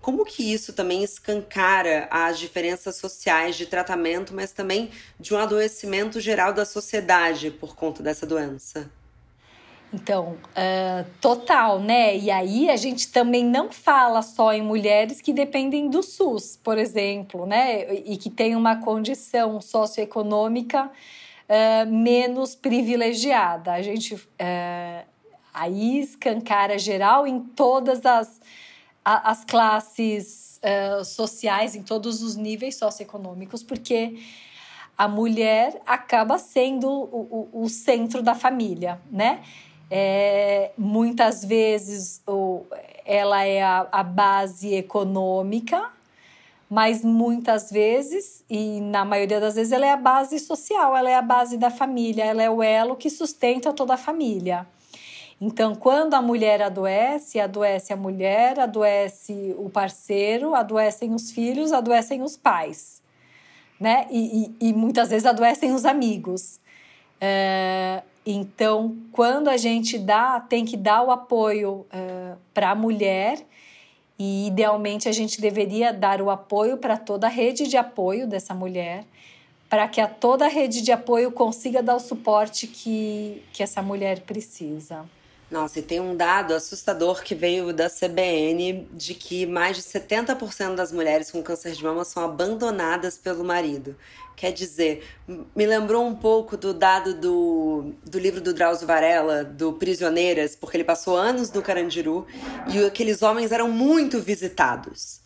como 0.00 0.24
que 0.24 0.52
isso 0.52 0.72
também 0.72 1.02
escancara 1.02 2.08
as 2.10 2.38
diferenças 2.38 2.96
sociais 2.96 3.56
de 3.56 3.66
tratamento, 3.66 4.34
mas 4.34 4.52
também 4.52 4.90
de 5.18 5.34
um 5.34 5.38
adoecimento 5.38 6.20
geral 6.20 6.52
da 6.52 6.64
sociedade 6.64 7.50
por 7.50 7.76
conta 7.76 8.02
dessa 8.02 8.26
doença? 8.26 8.90
Então, 9.92 10.36
uh, 10.50 11.06
total, 11.20 11.80
né? 11.80 12.16
E 12.16 12.30
aí 12.30 12.68
a 12.68 12.76
gente 12.76 13.08
também 13.08 13.44
não 13.44 13.70
fala 13.70 14.20
só 14.20 14.52
em 14.52 14.62
mulheres 14.62 15.20
que 15.20 15.32
dependem 15.32 15.88
do 15.88 16.02
SUS, 16.02 16.58
por 16.62 16.76
exemplo, 16.76 17.46
né? 17.46 17.94
E 17.94 18.16
que 18.16 18.28
têm 18.28 18.56
uma 18.56 18.76
condição 18.82 19.60
socioeconômica 19.60 20.90
uh, 21.48 21.90
menos 21.90 22.54
privilegiada. 22.54 23.72
A 23.72 23.82
gente 23.82 24.14
uh, 24.14 25.06
aí 25.52 26.00
escancara 26.00 26.78
geral 26.78 27.26
em 27.26 27.40
todas 27.40 28.04
as, 28.04 28.40
as 29.04 29.44
classes 29.44 30.60
uh, 30.62 31.04
sociais, 31.04 31.74
em 31.74 31.82
todos 31.82 32.22
os 32.22 32.36
níveis 32.36 32.76
socioeconômicos, 32.76 33.62
porque 33.62 34.18
a 34.96 35.06
mulher 35.06 35.80
acaba 35.86 36.38
sendo 36.38 36.88
o, 36.88 37.48
o, 37.52 37.62
o 37.64 37.68
centro 37.68 38.22
da 38.22 38.34
família, 38.34 39.00
né? 39.10 39.42
É, 39.88 40.72
muitas 40.76 41.44
vezes 41.44 42.20
o, 42.26 42.64
ela 43.04 43.44
é 43.44 43.62
a, 43.62 43.86
a 43.92 44.02
base 44.02 44.74
econômica 44.74 45.92
mas 46.68 47.04
muitas 47.04 47.70
vezes, 47.70 48.44
e 48.50 48.80
na 48.80 49.04
maioria 49.04 49.40
das 49.40 49.54
vezes, 49.54 49.72
ela 49.72 49.86
é 49.86 49.92
a 49.92 49.96
base 49.96 50.38
social, 50.38 50.96
ela 50.96 51.08
é 51.08 51.14
a 51.14 51.22
base 51.22 51.56
da 51.56 51.70
família, 51.70 52.24
ela 52.24 52.42
é 52.42 52.50
o 52.50 52.62
elo 52.62 52.96
que 52.96 53.08
sustenta 53.08 53.72
toda 53.72 53.94
a 53.94 53.96
família. 53.96 54.66
Então, 55.40 55.74
quando 55.74 56.14
a 56.14 56.22
mulher 56.22 56.62
adoece, 56.62 57.38
adoece 57.38 57.92
a 57.92 57.96
mulher, 57.96 58.58
adoece 58.58 59.54
o 59.58 59.68
parceiro, 59.68 60.54
adoecem 60.54 61.14
os 61.14 61.30
filhos, 61.30 61.72
adoecem 61.72 62.22
os 62.22 62.36
pais, 62.36 63.02
né? 63.78 64.06
E, 64.10 64.50
e, 64.60 64.68
e 64.68 64.72
muitas 64.72 65.10
vezes 65.10 65.26
adoecem 65.26 65.72
os 65.72 65.84
amigos. 65.84 66.58
É, 67.20 68.02
então, 68.24 68.96
quando 69.12 69.48
a 69.48 69.56
gente 69.56 69.98
dá, 69.98 70.40
tem 70.40 70.64
que 70.64 70.76
dar 70.76 71.02
o 71.02 71.10
apoio 71.10 71.86
é, 71.92 72.34
para 72.52 72.70
a 72.70 72.74
mulher 72.74 73.38
e, 74.18 74.46
idealmente, 74.48 75.08
a 75.08 75.12
gente 75.12 75.40
deveria 75.40 75.92
dar 75.92 76.22
o 76.22 76.30
apoio 76.30 76.76
para 76.76 76.96
toda 76.96 77.26
a 77.26 77.30
rede 77.30 77.66
de 77.66 77.76
apoio 77.76 78.26
dessa 78.26 78.54
mulher, 78.54 79.04
para 79.68 79.86
que 79.88 80.00
a 80.00 80.06
toda 80.06 80.46
a 80.46 80.48
rede 80.48 80.80
de 80.80 80.92
apoio 80.92 81.30
consiga 81.30 81.82
dar 81.82 81.96
o 81.96 82.00
suporte 82.00 82.66
que, 82.66 83.42
que 83.52 83.62
essa 83.62 83.82
mulher 83.82 84.20
precisa. 84.20 85.04
Nossa, 85.50 85.78
e 85.78 85.82
tem 85.82 86.00
um 86.00 86.16
dado 86.16 86.54
assustador 86.54 87.22
que 87.22 87.34
veio 87.34 87.72
da 87.72 87.88
CBN 87.88 88.88
de 88.92 89.14
que 89.14 89.46
mais 89.46 89.76
de 89.76 89.82
70% 89.82 90.74
das 90.74 90.90
mulheres 90.90 91.30
com 91.30 91.40
câncer 91.40 91.72
de 91.72 91.84
mama 91.84 92.04
são 92.04 92.24
abandonadas 92.24 93.16
pelo 93.16 93.44
marido. 93.44 93.94
Quer 94.36 94.52
dizer, 94.52 95.02
me 95.26 95.66
lembrou 95.66 96.06
um 96.06 96.14
pouco 96.14 96.58
do 96.58 96.74
dado 96.74 97.14
do, 97.14 97.94
do 98.04 98.18
livro 98.18 98.38
do 98.38 98.52
Drauzio 98.52 98.86
Varela, 98.86 99.42
do 99.42 99.72
Prisioneiras, 99.72 100.54
porque 100.54 100.76
ele 100.76 100.84
passou 100.84 101.16
anos 101.16 101.50
no 101.50 101.62
Carandiru 101.62 102.26
e 102.68 102.84
aqueles 102.84 103.22
homens 103.22 103.50
eram 103.50 103.70
muito 103.70 104.20
visitados. 104.20 105.22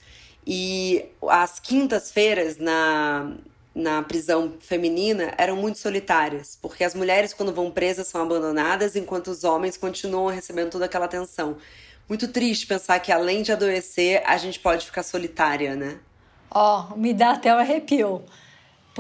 E 0.47 1.07
as 1.29 1.59
quintas-feiras 1.59 2.57
na, 2.59 3.33
na 3.75 4.01
prisão 4.03 4.55
feminina 4.61 5.35
eram 5.37 5.57
muito 5.57 5.79
solitárias, 5.79 6.57
porque 6.63 6.85
as 6.85 6.95
mulheres, 6.95 7.35
quando 7.35 7.53
vão 7.53 7.69
presas, 7.69 8.07
são 8.07 8.23
abandonadas, 8.23 8.95
enquanto 8.95 9.29
os 9.29 9.43
homens 9.43 9.77
continuam 9.77 10.29
recebendo 10.29 10.71
toda 10.71 10.85
aquela 10.85 11.07
atenção. 11.07 11.57
Muito 12.09 12.29
triste 12.29 12.67
pensar 12.67 12.99
que, 13.01 13.13
além 13.13 13.43
de 13.43 13.53
adoecer, 13.53 14.23
a 14.25 14.37
gente 14.37 14.59
pode 14.59 14.87
ficar 14.87 15.03
solitária, 15.03 15.75
né? 15.75 15.99
Ó, 16.51 16.89
oh, 16.91 16.97
me 16.97 17.15
dá 17.15 17.33
até 17.33 17.55
um 17.55 17.59
arrepio, 17.59 18.25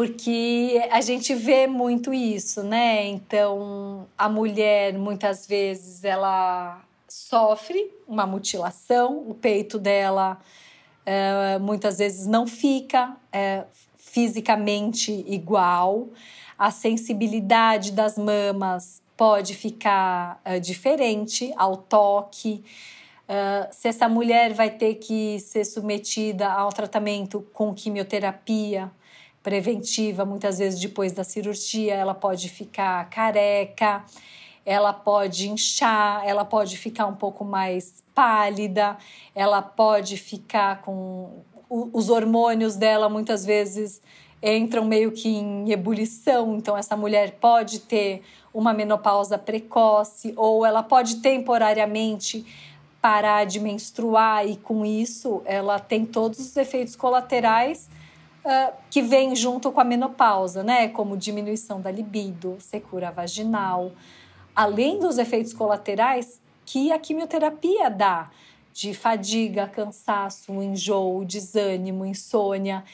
porque 0.00 0.80
a 0.90 1.02
gente 1.02 1.34
vê 1.34 1.66
muito 1.66 2.14
isso, 2.14 2.62
né? 2.62 3.06
Então, 3.06 4.06
a 4.16 4.30
mulher, 4.30 4.94
muitas 4.94 5.46
vezes, 5.46 6.04
ela 6.04 6.82
sofre 7.06 7.92
uma 8.08 8.26
mutilação, 8.26 9.28
o 9.28 9.34
peito 9.34 9.78
dela 9.78 10.40
é, 11.04 11.58
muitas 11.58 11.98
vezes 11.98 12.26
não 12.26 12.46
fica. 12.46 13.14
É, 13.30 13.64
fisicamente 13.98 15.22
igual, 15.28 16.08
a 16.58 16.70
sensibilidade 16.70 17.92
das 17.92 18.16
mamas 18.16 19.02
pode 19.18 19.54
ficar 19.54 20.40
uh, 20.46 20.58
diferente 20.58 21.52
ao 21.58 21.76
toque. 21.76 22.64
Uh, 23.28 23.68
se 23.70 23.86
essa 23.86 24.08
mulher 24.08 24.54
vai 24.54 24.70
ter 24.70 24.94
que 24.94 25.38
ser 25.40 25.66
submetida 25.66 26.50
ao 26.50 26.70
tratamento 26.70 27.46
com 27.52 27.74
quimioterapia 27.74 28.90
preventiva, 29.42 30.24
muitas 30.24 30.58
vezes 30.58 30.80
depois 30.80 31.12
da 31.12 31.24
cirurgia, 31.24 31.94
ela 31.94 32.14
pode 32.14 32.48
ficar 32.48 33.08
careca, 33.08 34.04
ela 34.64 34.92
pode 34.92 35.48
inchar, 35.48 36.22
ela 36.26 36.44
pode 36.44 36.76
ficar 36.76 37.06
um 37.06 37.14
pouco 37.14 37.44
mais 37.44 38.04
pálida, 38.14 38.98
ela 39.34 39.62
pode 39.62 40.16
ficar 40.16 40.82
com 40.82 41.42
os 41.70 42.10
hormônios 42.10 42.74
dela 42.74 43.08
muitas 43.08 43.46
vezes 43.46 44.02
entram 44.42 44.84
meio 44.84 45.12
que 45.12 45.28
em 45.28 45.70
ebulição, 45.70 46.56
então 46.56 46.76
essa 46.76 46.96
mulher 46.96 47.38
pode 47.40 47.80
ter 47.80 48.22
uma 48.52 48.72
menopausa 48.72 49.38
precoce 49.38 50.32
ou 50.36 50.66
ela 50.66 50.82
pode 50.82 51.16
temporariamente 51.16 52.44
parar 53.00 53.44
de 53.44 53.60
menstruar 53.60 54.46
e 54.46 54.56
com 54.56 54.84
isso 54.84 55.42
ela 55.44 55.78
tem 55.78 56.04
todos 56.04 56.40
os 56.40 56.56
efeitos 56.56 56.96
colaterais 56.96 57.88
uh, 58.44 58.72
que 58.90 59.02
vêm 59.02 59.34
junto 59.34 59.70
com 59.72 59.80
a 59.80 59.84
menopausa, 59.84 60.62
né? 60.62 60.88
Como 60.88 61.16
diminuição 61.16 61.80
da 61.80 61.90
libido, 61.90 62.56
secura 62.60 63.10
vaginal, 63.10 63.92
além 64.54 64.98
dos 64.98 65.18
efeitos 65.18 65.52
colaterais 65.52 66.40
que 66.64 66.92
a 66.92 66.98
quimioterapia 66.98 67.90
dá 67.90 68.30
de 68.72 68.94
fadiga, 68.94 69.66
cansaço, 69.66 70.52
enjoo, 70.62 71.24
desânimo, 71.24 72.06
insônia. 72.06 72.84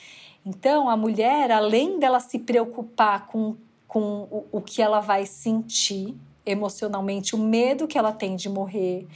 Então, 0.44 0.88
a 0.88 0.96
mulher, 0.96 1.50
além 1.50 1.98
dela 1.98 2.20
se 2.20 2.38
preocupar 2.38 3.26
com, 3.26 3.56
com 3.86 4.22
o, 4.30 4.46
o 4.52 4.60
que 4.60 4.80
ela 4.80 5.00
vai 5.00 5.26
sentir 5.26 6.14
emocionalmente, 6.44 7.34
o 7.34 7.38
medo 7.38 7.86
que 7.86 7.98
ela 7.98 8.12
tem 8.12 8.36
de 8.36 8.48
morrer, 8.48 9.06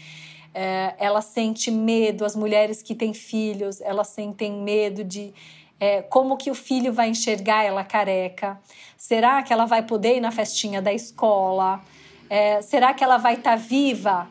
é, 0.52 0.94
ela 0.98 1.22
sente 1.22 1.70
medo, 1.70 2.24
as 2.24 2.34
mulheres 2.34 2.82
que 2.82 2.94
têm 2.94 3.14
filhos, 3.14 3.80
elas 3.80 4.08
sentem 4.08 4.52
medo 4.52 5.04
de 5.04 5.32
é, 5.80 6.02
como 6.02 6.36
que 6.36 6.50
o 6.50 6.54
filho 6.54 6.92
vai 6.92 7.08
enxergar 7.08 7.64
ela 7.64 7.82
careca. 7.82 8.60
Será 8.98 9.42
que 9.42 9.50
ela 9.50 9.64
vai 9.64 9.82
poder 9.82 10.16
ir 10.16 10.20
na 10.20 10.30
festinha 10.30 10.82
da 10.82 10.92
escola? 10.92 11.80
É, 12.28 12.60
será 12.60 12.92
que 12.92 13.02
ela 13.02 13.16
vai 13.16 13.34
estar 13.34 13.52
tá 13.52 13.56
viva 13.56 14.28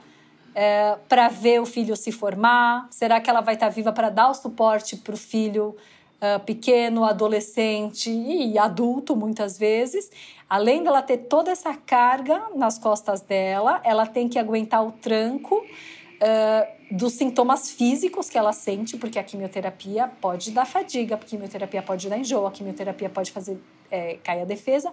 é, 0.54 0.96
para 1.10 1.28
ver 1.28 1.60
o 1.60 1.66
filho 1.66 1.96
se 1.96 2.12
formar? 2.12 2.88
Será 2.92 3.20
que 3.20 3.30
ela 3.30 3.42
vai 3.42 3.56
estar 3.56 3.66
tá 3.66 3.72
viva 3.72 3.92
para 3.92 4.10
dar 4.12 4.30
o 4.30 4.34
suporte 4.36 4.96
para 4.96 5.16
o 5.16 5.18
filho 5.18 5.76
uh, 6.22 6.40
pequeno, 6.46 7.04
adolescente 7.04 8.12
e 8.12 8.58
adulto, 8.58 9.16
muitas 9.16 9.58
vezes? 9.58 10.12
Além 10.48 10.84
dela 10.84 11.02
ter 11.02 11.18
toda 11.18 11.52
essa 11.52 11.74
carga 11.74 12.44
nas 12.56 12.78
costas 12.78 13.22
dela, 13.22 13.82
ela 13.84 14.06
tem 14.06 14.28
que 14.28 14.38
aguentar 14.38 14.86
o 14.86 14.92
tranco 14.92 15.56
uh, 15.56 16.79
dos 16.90 17.14
sintomas 17.14 17.70
físicos 17.70 18.30
que 18.30 18.38
ela 18.38 18.52
sente, 18.52 18.98
porque 18.98 19.20
a 19.20 19.24
quimioterapia 19.24 20.10
pode 20.20 20.52
dar 20.52 20.66
fadiga, 20.66 21.16
a 21.16 21.18
quimioterapia 21.18 21.82
pode 21.82 22.10
dar 22.10 22.18
enjoo, 22.18 22.48
a 22.48 22.52
quimioterapia 22.52 23.10
pode 23.10 23.32
fazer 23.32 23.62
é, 23.92 24.18
cair 24.24 24.42
a 24.42 24.46
defesa 24.46 24.92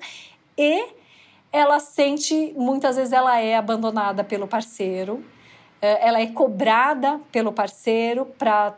e 0.59 0.87
ela 1.53 1.81
sente, 1.81 2.53
muitas 2.57 2.97
vezes 2.97 3.13
ela 3.13 3.41
é 3.41 3.57
abandonada 3.57 4.23
pelo 4.23 4.47
parceiro, 4.47 5.25
é, 5.81 6.07
ela 6.07 6.21
é 6.21 6.27
cobrada 6.27 7.21
pelo 7.33 7.53
parceiro 7.53 8.27
para 8.39 8.75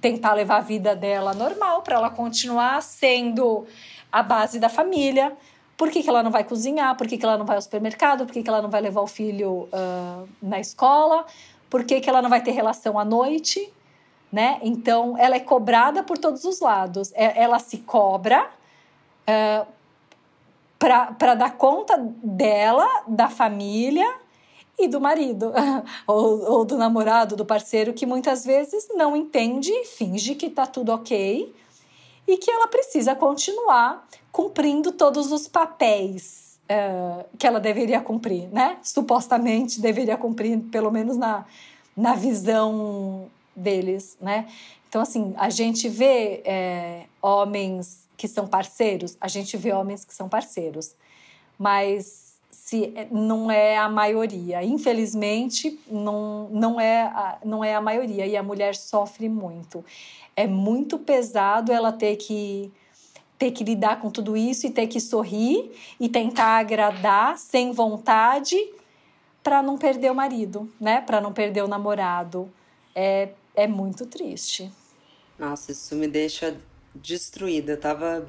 tentar 0.00 0.32
levar 0.34 0.58
a 0.58 0.60
vida 0.60 0.94
dela 0.96 1.34
normal, 1.34 1.82
para 1.82 1.96
ela 1.96 2.08
continuar 2.08 2.80
sendo 2.82 3.66
a 4.10 4.22
base 4.22 4.58
da 4.58 4.68
família. 4.68 5.36
Por 5.76 5.90
que, 5.90 6.02
que 6.02 6.08
ela 6.08 6.22
não 6.22 6.30
vai 6.30 6.44
cozinhar? 6.44 6.96
Por 6.96 7.06
que, 7.06 7.18
que 7.18 7.24
ela 7.24 7.36
não 7.36 7.44
vai 7.44 7.56
ao 7.56 7.62
supermercado? 7.62 8.24
Por 8.24 8.32
que, 8.32 8.42
que 8.42 8.48
ela 8.48 8.62
não 8.62 8.70
vai 8.70 8.80
levar 8.80 9.00
o 9.00 9.06
filho 9.06 9.68
uh, 9.72 10.28
na 10.40 10.58
escola? 10.58 11.26
Por 11.70 11.84
que, 11.84 12.00
que 12.00 12.08
ela 12.08 12.22
não 12.22 12.30
vai 12.30 12.42
ter 12.42 12.52
relação 12.52 12.98
à 12.98 13.04
noite? 13.04 13.72
Né? 14.30 14.58
Então, 14.62 15.16
ela 15.18 15.36
é 15.36 15.40
cobrada 15.40 16.02
por 16.02 16.18
todos 16.18 16.44
os 16.44 16.60
lados. 16.60 17.12
É, 17.14 17.42
ela 17.42 17.58
se 17.58 17.78
cobra 17.78 18.48
uh, 19.28 19.66
para 20.78 21.34
dar 21.34 21.56
conta 21.56 21.96
dela, 22.22 22.86
da 23.06 23.28
família 23.28 24.06
e 24.78 24.86
do 24.86 25.00
marido, 25.00 25.52
ou, 26.06 26.52
ou, 26.52 26.64
do 26.64 26.76
namorado, 26.76 27.34
do 27.34 27.44
parceiro, 27.44 27.92
que 27.92 28.06
muitas 28.06 28.44
vezes 28.44 28.88
não 28.94 29.16
entende, 29.16 29.72
finge 29.84 30.34
que 30.34 30.46
está 30.46 30.66
tudo 30.66 30.92
ok 30.92 31.52
e 32.26 32.36
que 32.36 32.50
ela 32.50 32.68
precisa 32.68 33.14
continuar 33.14 34.06
cumprindo 34.30 34.92
todos 34.92 35.32
os 35.32 35.48
papéis 35.48 36.47
uh, 36.70 37.24
que 37.38 37.46
ela 37.46 37.60
deveria 37.60 38.00
cumprir, 38.00 38.48
né? 38.48 38.78
Supostamente 38.82 39.80
deveria 39.80 40.16
cumprir, 40.16 40.58
pelo 40.70 40.90
menos 40.90 41.16
na, 41.16 41.44
na 41.96 42.14
visão 42.14 43.26
deles, 43.54 44.16
né? 44.20 44.46
Então, 44.88 45.02
assim, 45.02 45.34
a 45.36 45.50
gente 45.50 45.88
vê 45.88 46.42
é, 46.44 47.04
homens 47.20 48.06
que 48.16 48.26
são 48.26 48.46
parceiros, 48.46 49.16
a 49.20 49.28
gente 49.28 49.56
vê 49.56 49.72
homens 49.72 50.04
que 50.04 50.14
são 50.14 50.28
parceiros, 50.28 50.94
mas 51.58 52.28
se 52.50 52.92
é, 52.94 53.06
não 53.10 53.50
é 53.50 53.76
a 53.76 53.88
maioria. 53.88 54.62
Infelizmente, 54.62 55.78
não, 55.90 56.48
não, 56.50 56.80
é 56.80 57.02
a, 57.02 57.38
não 57.44 57.64
é 57.64 57.74
a 57.74 57.80
maioria 57.80 58.26
e 58.26 58.36
a 58.36 58.42
mulher 58.42 58.74
sofre 58.74 59.28
muito. 59.28 59.84
É 60.36 60.46
muito 60.46 60.98
pesado 60.98 61.72
ela 61.72 61.92
ter 61.92 62.16
que 62.16 62.72
ter 63.38 63.52
que 63.52 63.62
lidar 63.62 64.00
com 64.00 64.10
tudo 64.10 64.36
isso 64.36 64.66
e 64.66 64.70
ter 64.70 64.86
que 64.86 65.00
sorrir 65.00 65.70
e 66.00 66.08
tentar 66.08 66.58
agradar 66.58 67.38
sem 67.38 67.72
vontade 67.72 68.56
para 69.42 69.62
não 69.62 69.78
perder 69.78 70.10
o 70.10 70.14
marido, 70.14 70.70
né? 70.80 71.00
Para 71.00 71.20
não 71.20 71.32
perder 71.32 71.62
o 71.62 71.68
namorado. 71.68 72.50
É, 72.94 73.30
é 73.54 73.66
muito 73.66 74.06
triste. 74.06 74.70
Nossa, 75.38 75.72
isso 75.72 75.94
me 75.94 76.08
deixa 76.08 76.56
destruída. 76.94 77.72
Eu 77.72 77.80
tava 77.80 78.26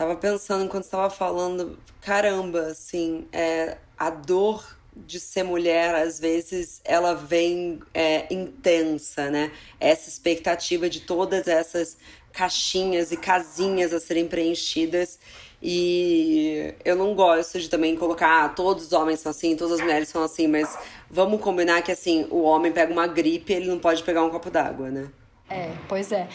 Tava 0.00 0.16
pensando 0.16 0.64
enquanto 0.64 0.84
estava 0.84 1.10
falando, 1.10 1.78
caramba, 2.00 2.68
assim, 2.68 3.28
é, 3.30 3.76
a 3.98 4.08
dor 4.08 4.78
de 4.96 5.20
ser 5.20 5.42
mulher, 5.42 5.94
às 5.94 6.18
vezes, 6.18 6.80
ela 6.86 7.12
vem 7.12 7.80
é, 7.92 8.26
intensa, 8.32 9.30
né? 9.30 9.52
Essa 9.78 10.08
expectativa 10.08 10.88
de 10.88 11.00
todas 11.00 11.46
essas 11.46 11.98
caixinhas 12.32 13.12
e 13.12 13.16
casinhas 13.16 13.92
a 13.92 14.00
serem 14.00 14.26
preenchidas. 14.26 15.18
E 15.62 16.74
eu 16.84 16.96
não 16.96 17.14
gosto 17.14 17.60
de 17.60 17.68
também 17.68 17.94
colocar, 17.94 18.44
ah, 18.44 18.48
todos 18.48 18.86
os 18.86 18.92
homens 18.92 19.20
são 19.20 19.30
assim, 19.30 19.54
todas 19.54 19.74
as 19.74 19.80
mulheres 19.80 20.08
são 20.08 20.22
assim, 20.22 20.46
mas 20.46 20.78
vamos 21.10 21.40
combinar 21.40 21.82
que 21.82 21.92
assim, 21.92 22.26
o 22.30 22.42
homem 22.42 22.72
pega 22.72 22.90
uma 22.90 23.06
gripe, 23.06 23.52
ele 23.52 23.66
não 23.66 23.78
pode 23.78 24.02
pegar 24.02 24.24
um 24.24 24.30
copo 24.30 24.50
d'água, 24.50 24.90
né? 24.90 25.08
É, 25.50 25.70
pois 25.86 26.12
é. 26.12 26.28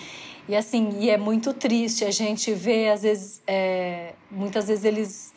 E 0.48 0.56
assim, 0.56 1.00
e 1.00 1.10
é 1.10 1.18
muito 1.18 1.54
triste 1.54 2.06
a 2.06 2.12
gente 2.12 2.54
ver, 2.54 2.90
às 2.90 3.02
vezes, 3.02 3.42
é, 3.48 4.14
muitas 4.30 4.68
vezes 4.68 4.86
eles 4.86 5.34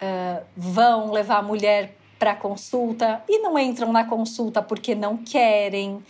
é, 0.00 0.42
vão 0.56 1.12
levar 1.12 1.38
a 1.38 1.42
mulher 1.42 1.94
para 2.18 2.34
consulta 2.34 3.22
e 3.28 3.38
não 3.38 3.56
entram 3.56 3.92
na 3.92 4.04
consulta 4.04 4.60
porque 4.60 4.96
não 4.96 5.16
querem, 5.16 6.02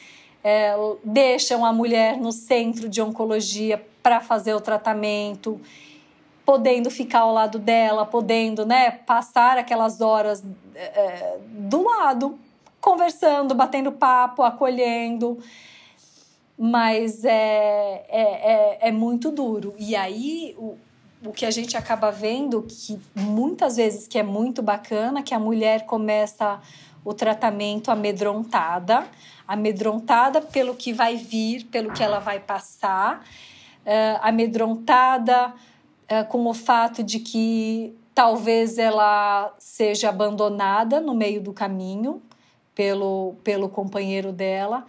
é, 0.48 0.74
deixam 1.04 1.62
a 1.62 1.74
mulher 1.74 2.16
no 2.16 2.32
centro 2.32 2.88
de 2.88 3.02
oncologia 3.02 3.84
para 4.02 4.18
fazer 4.18 4.54
o 4.54 4.60
tratamento, 4.62 5.60
podendo 6.42 6.90
ficar 6.90 7.20
ao 7.20 7.34
lado 7.34 7.58
dela, 7.58 8.06
podendo 8.06 8.64
né, 8.64 8.90
passar 8.90 9.58
aquelas 9.58 10.00
horas 10.00 10.42
é, 10.74 11.36
do 11.50 11.84
lado 11.84 12.38
conversando, 12.80 13.54
batendo 13.54 13.92
papo, 13.92 14.42
acolhendo. 14.42 15.38
Mas 16.58 17.26
é, 17.26 18.06
é, 18.08 18.22
é, 18.78 18.88
é 18.88 18.90
muito 18.90 19.30
duro. 19.30 19.74
E 19.78 19.94
aí, 19.94 20.56
o, 20.56 20.78
o 21.26 21.30
que 21.30 21.44
a 21.44 21.50
gente 21.50 21.76
acaba 21.76 22.10
vendo, 22.10 22.62
que 22.62 22.98
muitas 23.14 23.76
vezes 23.76 24.08
que 24.08 24.18
é 24.18 24.22
muito 24.22 24.62
bacana, 24.62 25.22
que 25.22 25.34
a 25.34 25.38
mulher 25.38 25.84
começa 25.84 26.58
o 27.04 27.12
tratamento 27.12 27.90
amedrontada, 27.90 29.06
amedrontada 29.48 30.42
pelo 30.42 30.74
que 30.74 30.92
vai 30.92 31.16
vir, 31.16 31.64
pelo 31.64 31.90
que 31.90 32.02
ela 32.02 32.18
vai 32.18 32.38
passar, 32.38 33.24
uh, 33.86 34.20
amedrontada 34.20 35.48
uh, 35.48 36.28
com 36.28 36.46
o 36.46 36.52
fato 36.52 37.02
de 37.02 37.18
que 37.18 37.96
talvez 38.14 38.76
ela 38.76 39.54
seja 39.58 40.10
abandonada 40.10 41.00
no 41.00 41.14
meio 41.14 41.40
do 41.40 41.54
caminho 41.54 42.20
pelo, 42.74 43.36
pelo 43.42 43.70
companheiro 43.70 44.32
dela. 44.32 44.84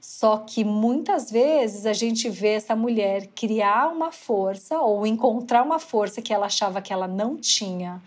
Só 0.00 0.36
que 0.36 0.64
muitas 0.64 1.30
vezes 1.30 1.86
a 1.86 1.94
gente 1.94 2.28
vê 2.28 2.50
essa 2.50 2.76
mulher 2.76 3.28
criar 3.34 3.88
uma 3.88 4.12
força 4.12 4.78
ou 4.78 5.06
encontrar 5.06 5.62
uma 5.62 5.78
força 5.78 6.20
que 6.20 6.32
ela 6.32 6.44
achava 6.46 6.82
que 6.82 6.92
ela 6.92 7.08
não 7.08 7.38
tinha. 7.38 8.02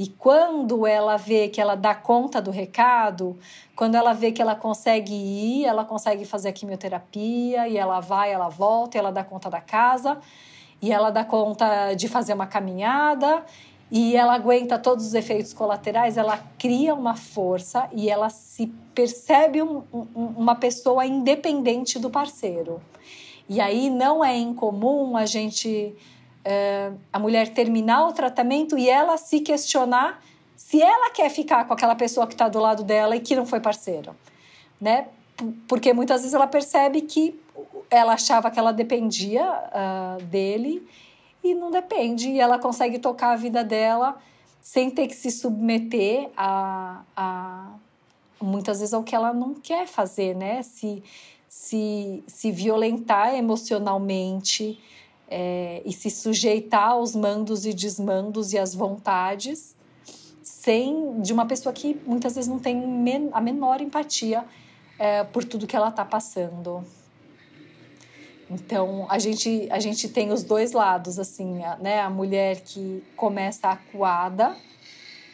E 0.00 0.08
quando 0.08 0.86
ela 0.86 1.18
vê 1.18 1.48
que 1.48 1.60
ela 1.60 1.74
dá 1.74 1.94
conta 1.94 2.40
do 2.40 2.50
recado, 2.50 3.38
quando 3.76 3.96
ela 3.96 4.14
vê 4.14 4.32
que 4.32 4.40
ela 4.40 4.54
consegue 4.54 5.12
ir, 5.12 5.66
ela 5.66 5.84
consegue 5.84 6.24
fazer 6.24 6.48
a 6.48 6.52
quimioterapia, 6.54 7.68
e 7.68 7.76
ela 7.76 8.00
vai, 8.00 8.32
ela 8.32 8.48
volta, 8.48 8.96
ela 8.96 9.12
dá 9.12 9.22
conta 9.22 9.50
da 9.50 9.60
casa, 9.60 10.18
e 10.80 10.90
ela 10.90 11.10
dá 11.10 11.22
conta 11.22 11.92
de 11.92 12.08
fazer 12.08 12.32
uma 12.32 12.46
caminhada, 12.46 13.44
e 13.90 14.16
ela 14.16 14.32
aguenta 14.32 14.78
todos 14.78 15.04
os 15.04 15.12
efeitos 15.12 15.52
colaterais, 15.52 16.16
ela 16.16 16.42
cria 16.58 16.94
uma 16.94 17.14
força 17.14 17.86
e 17.92 18.08
ela 18.08 18.30
se 18.30 18.68
percebe 18.94 19.60
um, 19.60 19.82
um, 19.92 20.06
uma 20.34 20.54
pessoa 20.54 21.04
independente 21.04 21.98
do 21.98 22.08
parceiro. 22.08 22.80
E 23.46 23.60
aí 23.60 23.90
não 23.90 24.24
é 24.24 24.34
incomum 24.34 25.14
a 25.14 25.26
gente, 25.26 25.94
é, 26.44 26.92
a 27.12 27.18
mulher 27.18 27.48
terminar 27.48 28.06
o 28.06 28.12
tratamento 28.12 28.78
e 28.78 28.88
ela 28.88 29.16
se 29.16 29.40
questionar 29.40 30.22
se 30.56 30.80
ela 30.80 31.10
quer 31.10 31.28
ficar 31.30 31.66
com 31.66 31.72
aquela 31.72 31.94
pessoa 31.94 32.26
que 32.26 32.34
está 32.34 32.48
do 32.48 32.60
lado 32.60 32.84
dela 32.84 33.16
e 33.16 33.20
que 33.20 33.34
não 33.34 33.44
foi 33.44 33.60
parceiro, 33.60 34.14
né? 34.80 35.08
Porque 35.66 35.92
muitas 35.92 36.20
vezes 36.20 36.34
ela 36.34 36.46
percebe 36.46 37.00
que 37.00 37.38
ela 37.90 38.12
achava 38.12 38.50
que 38.50 38.58
ela 38.58 38.72
dependia 38.72 39.42
uh, 39.44 40.22
dele 40.24 40.86
e 41.42 41.54
não 41.54 41.70
depende. 41.70 42.28
E 42.28 42.38
ela 42.38 42.58
consegue 42.58 42.98
tocar 42.98 43.32
a 43.32 43.36
vida 43.36 43.64
dela 43.64 44.16
sem 44.62 44.90
ter 44.90 45.08
que 45.08 45.14
se 45.14 45.30
submeter 45.30 46.30
a, 46.36 47.02
a 47.16 47.72
muitas 48.40 48.80
vezes 48.80 48.94
ao 48.94 49.02
que 49.02 49.14
ela 49.14 49.32
não 49.32 49.54
quer 49.54 49.86
fazer, 49.86 50.36
né? 50.36 50.62
Se, 50.62 51.02
se, 51.48 52.22
se 52.26 52.52
violentar 52.52 53.34
emocionalmente 53.34 54.78
é, 55.30 55.80
e 55.84 55.92
se 55.92 56.10
sujeitar 56.10 56.90
aos 56.90 57.14
mandos 57.14 57.64
e 57.64 57.72
desmandos 57.72 58.52
e 58.52 58.58
às 58.58 58.74
vontades 58.74 59.76
sem 60.42 61.20
de 61.20 61.32
uma 61.32 61.46
pessoa 61.46 61.72
que 61.72 62.00
muitas 62.04 62.34
vezes 62.34 62.50
não 62.50 62.58
tem 62.58 62.76
men 62.76 63.30
a 63.32 63.40
menor 63.40 63.80
empatia 63.80 64.44
é, 64.98 65.24
por 65.24 65.44
tudo 65.44 65.66
que 65.66 65.76
ela 65.76 65.88
está 65.88 66.04
passando. 66.04 66.84
Então, 68.50 69.06
a 69.08 69.18
gente, 69.18 69.68
a 69.70 69.78
gente 69.78 70.08
tem 70.08 70.32
os 70.32 70.42
dois 70.42 70.72
lados, 70.72 71.20
assim, 71.20 71.62
a, 71.62 71.76
né? 71.76 72.00
A 72.00 72.10
mulher 72.10 72.60
que 72.62 73.02
começa 73.14 73.68
acuada 73.68 74.56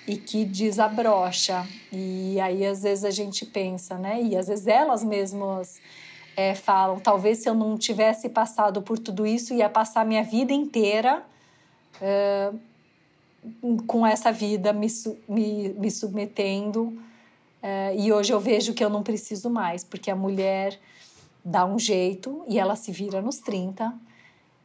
e 0.07 0.17
que 0.19 0.45
desabrocha. 0.45 1.67
E 1.91 2.39
aí, 2.39 2.65
às 2.67 2.83
vezes, 2.83 3.05
a 3.05 3.11
gente 3.11 3.47
pensa, 3.47 3.97
né? 3.97 4.23
E 4.23 4.37
às 4.37 4.49
vezes 4.49 4.67
elas 4.67 5.03
mesmas 5.03 5.81
é, 6.37 6.55
falam: 6.55 7.01
talvez 7.01 7.39
se 7.39 7.49
eu 7.49 7.55
não 7.55 7.79
tivesse 7.79 8.29
passado 8.29 8.83
por 8.83 8.99
tudo 8.99 9.27
isso, 9.27 9.55
ia 9.55 9.69
passar 9.69 10.05
minha 10.05 10.23
vida 10.23 10.53
inteira 10.53 11.25
é, 12.01 12.53
com 13.87 14.07
essa 14.07 14.31
vida 14.31 14.73
me, 14.73 14.87
me, 15.27 15.71
me 15.71 15.91
submetendo. 15.91 16.97
É, 17.63 17.97
e 17.97 18.13
hoje 18.13 18.33
eu 18.33 18.39
vejo 18.39 18.75
que 18.75 18.85
eu 18.85 18.91
não 18.91 19.03
preciso 19.03 19.49
mais, 19.49 19.83
porque 19.83 20.11
a 20.11 20.17
mulher 20.17 20.79
dá 21.43 21.65
um 21.65 21.79
jeito 21.79 22.45
e 22.49 22.59
ela 22.59 22.77
se 22.77 22.93
vira 22.93 23.23
nos 23.23 23.39
30 23.39 23.95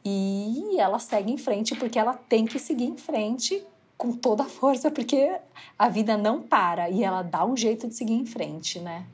e 0.04 0.78
ela 0.80 0.98
segue 1.00 1.32
em 1.32 1.38
frente 1.38 1.76
porque 1.76 1.98
ela 1.98 2.14
tem 2.14 2.44
que 2.44 2.58
seguir 2.58 2.86
em 2.86 2.98
frente 2.98 3.64
com 3.96 4.12
toda 4.12 4.44
a 4.44 4.48
força 4.48 4.90
porque 4.90 5.32
a 5.78 5.88
vida 5.88 6.18
não 6.18 6.42
para 6.42 6.90
e 6.90 7.04
ela 7.04 7.22
dá 7.22 7.46
um 7.46 7.56
jeito 7.56 7.88
de 7.88 7.94
seguir 7.94 8.16
em 8.16 8.26
frente, 8.26 8.80
né? 8.80 9.06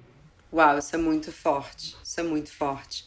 Uau, 0.58 0.80
isso 0.80 0.96
é 0.96 0.98
muito 0.98 1.32
forte. 1.32 1.96
Isso 2.04 2.20
é 2.20 2.24
muito 2.24 2.52
forte. 2.52 3.06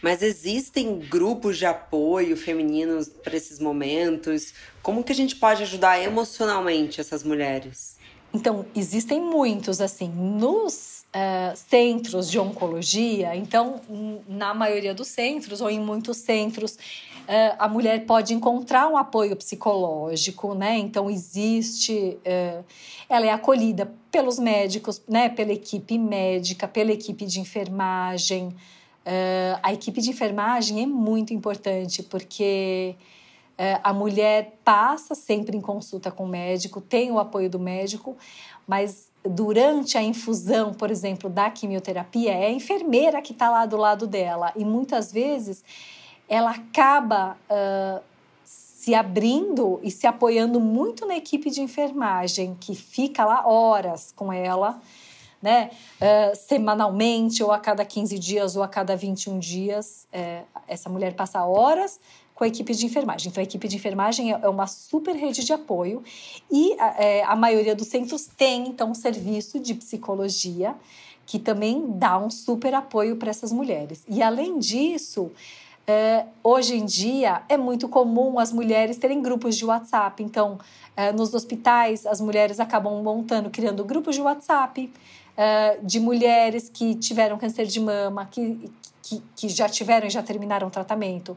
Mas 0.00 0.22
existem 0.22 0.98
grupos 0.98 1.58
de 1.58 1.66
apoio 1.66 2.34
femininos 2.38 3.06
para 3.06 3.36
esses 3.36 3.58
momentos? 3.58 4.54
Como 4.82 5.04
que 5.04 5.12
a 5.12 5.14
gente 5.14 5.36
pode 5.36 5.62
ajudar 5.62 6.00
emocionalmente 6.00 6.98
essas 6.98 7.22
mulheres? 7.22 7.98
Então, 8.32 8.64
existem 8.74 9.20
muitos, 9.20 9.82
assim, 9.82 10.08
nos 10.08 11.04
uh, 11.14 11.54
centros 11.54 12.30
de 12.30 12.38
oncologia, 12.38 13.36
então, 13.36 13.80
na 14.26 14.54
maioria 14.54 14.94
dos 14.94 15.08
centros, 15.08 15.60
ou 15.60 15.68
em 15.68 15.78
muitos 15.78 16.16
centros, 16.16 16.78
a 17.58 17.68
mulher 17.68 18.06
pode 18.06 18.34
encontrar 18.34 18.88
um 18.88 18.96
apoio 18.96 19.34
psicológico, 19.36 20.54
né? 20.54 20.76
Então, 20.78 21.10
existe. 21.10 22.18
Uh, 22.24 22.64
ela 23.08 23.26
é 23.26 23.30
acolhida 23.30 23.92
pelos 24.10 24.38
médicos, 24.38 25.02
né? 25.08 25.28
Pela 25.28 25.52
equipe 25.52 25.98
médica, 25.98 26.66
pela 26.66 26.92
equipe 26.92 27.26
de 27.26 27.40
enfermagem. 27.40 28.54
a 29.62 29.72
equipe 29.72 30.00
de 30.00 30.10
enfermagem 30.10 30.82
é 30.82 30.86
muito 30.86 31.32
importante 31.32 32.02
porque 32.02 32.96
a 33.82 33.92
mulher 33.92 34.58
passa 34.64 35.14
sempre 35.14 35.56
em 35.56 35.60
consulta 35.60 36.10
com 36.10 36.24
o 36.24 36.28
médico, 36.28 36.80
tem 36.80 37.10
o 37.12 37.18
apoio 37.18 37.48
do 37.48 37.58
médico, 37.58 38.16
mas 38.66 39.08
durante 39.28 39.96
a 39.96 40.02
infusão, 40.02 40.72
por 40.72 40.90
exemplo, 40.90 41.28
da 41.28 41.50
quimioterapia, 41.50 42.32
é 42.32 42.46
a 42.46 42.50
enfermeira 42.50 43.22
que 43.22 43.32
está 43.32 43.50
lá 43.50 43.66
do 43.66 43.76
lado 43.76 44.06
dela. 44.06 44.52
E 44.56 44.64
muitas 44.64 45.12
vezes 45.12 45.64
ela 46.28 46.50
acaba 46.50 47.36
uh, 47.50 48.02
se 48.44 48.94
abrindo 48.94 49.80
e 49.82 49.90
se 49.90 50.06
apoiando 50.06 50.60
muito 50.60 51.06
na 51.06 51.16
equipe 51.16 51.50
de 51.50 51.60
enfermagem, 51.60 52.56
que 52.60 52.74
fica 52.74 53.24
lá 53.24 53.46
horas 53.46 54.12
com 54.14 54.32
ela, 54.32 54.80
né? 55.42 55.70
Uh, 55.96 56.36
semanalmente, 56.36 57.42
ou 57.42 57.52
a 57.52 57.58
cada 57.58 57.84
15 57.84 58.18
dias, 58.18 58.56
ou 58.56 58.62
a 58.62 58.68
cada 58.68 58.96
21 58.96 59.38
dias. 59.38 60.06
É, 60.12 60.42
essa 60.66 60.88
mulher 60.88 61.14
passa 61.14 61.44
horas 61.44 62.00
com 62.36 62.44
a 62.44 62.46
equipe 62.48 62.74
de 62.74 62.86
enfermagem. 62.86 63.30
Então, 63.30 63.40
a 63.40 63.44
equipe 63.44 63.66
de 63.66 63.76
enfermagem 63.76 64.30
é, 64.30 64.48
uma 64.48 64.66
super 64.66 65.16
rede 65.16 65.42
de 65.42 65.52
apoio 65.52 66.04
e 66.50 66.74
é, 66.74 67.24
a 67.24 67.34
maioria 67.34 67.74
dos 67.74 67.88
centros 67.88 68.26
tem, 68.36 68.68
então, 68.68 68.90
um 68.90 68.94
serviço 68.94 69.58
de 69.58 69.74
psicologia 69.74 70.74
que 71.24 71.38
também 71.40 71.84
dá 71.88 72.18
um 72.18 72.30
super 72.30 72.72
apoio 72.72 73.16
para 73.16 73.30
essas 73.30 73.50
mulheres. 73.50 74.04
E, 74.08 74.22
além 74.22 74.58
disso, 74.58 75.32
é, 75.86 76.26
hoje 76.42 76.76
em 76.76 76.84
dia 76.84 77.42
é 77.48 77.56
muito 77.56 77.88
comum 77.88 78.38
as 78.38 78.52
mulheres 78.52 78.96
terem 78.96 79.22
grupos 79.22 79.56
de 79.56 79.64
WhatsApp. 79.64 80.22
Então, 80.22 80.58
é, 80.96 81.12
nos 81.12 81.32
hospitais, 81.32 82.04
as 82.06 82.20
mulheres 82.20 82.58
acabam 82.58 83.02
montando, 83.02 83.50
criando 83.50 83.84
grupos 83.84 84.14
de 84.14 84.22
WhatsApp 84.22 84.92
é, 85.36 85.78
de 85.82 86.00
mulheres 86.00 86.68
que 86.68 86.94
tiveram 86.94 87.38
câncer 87.38 87.66
de 87.66 87.80
mama, 87.80 88.26
que, 88.26 88.70
que, 89.02 89.22
que 89.36 89.48
já 89.48 89.68
tiveram 89.68 90.06
e 90.06 90.10
já 90.10 90.22
terminaram 90.22 90.68
o 90.68 90.70
tratamento, 90.70 91.36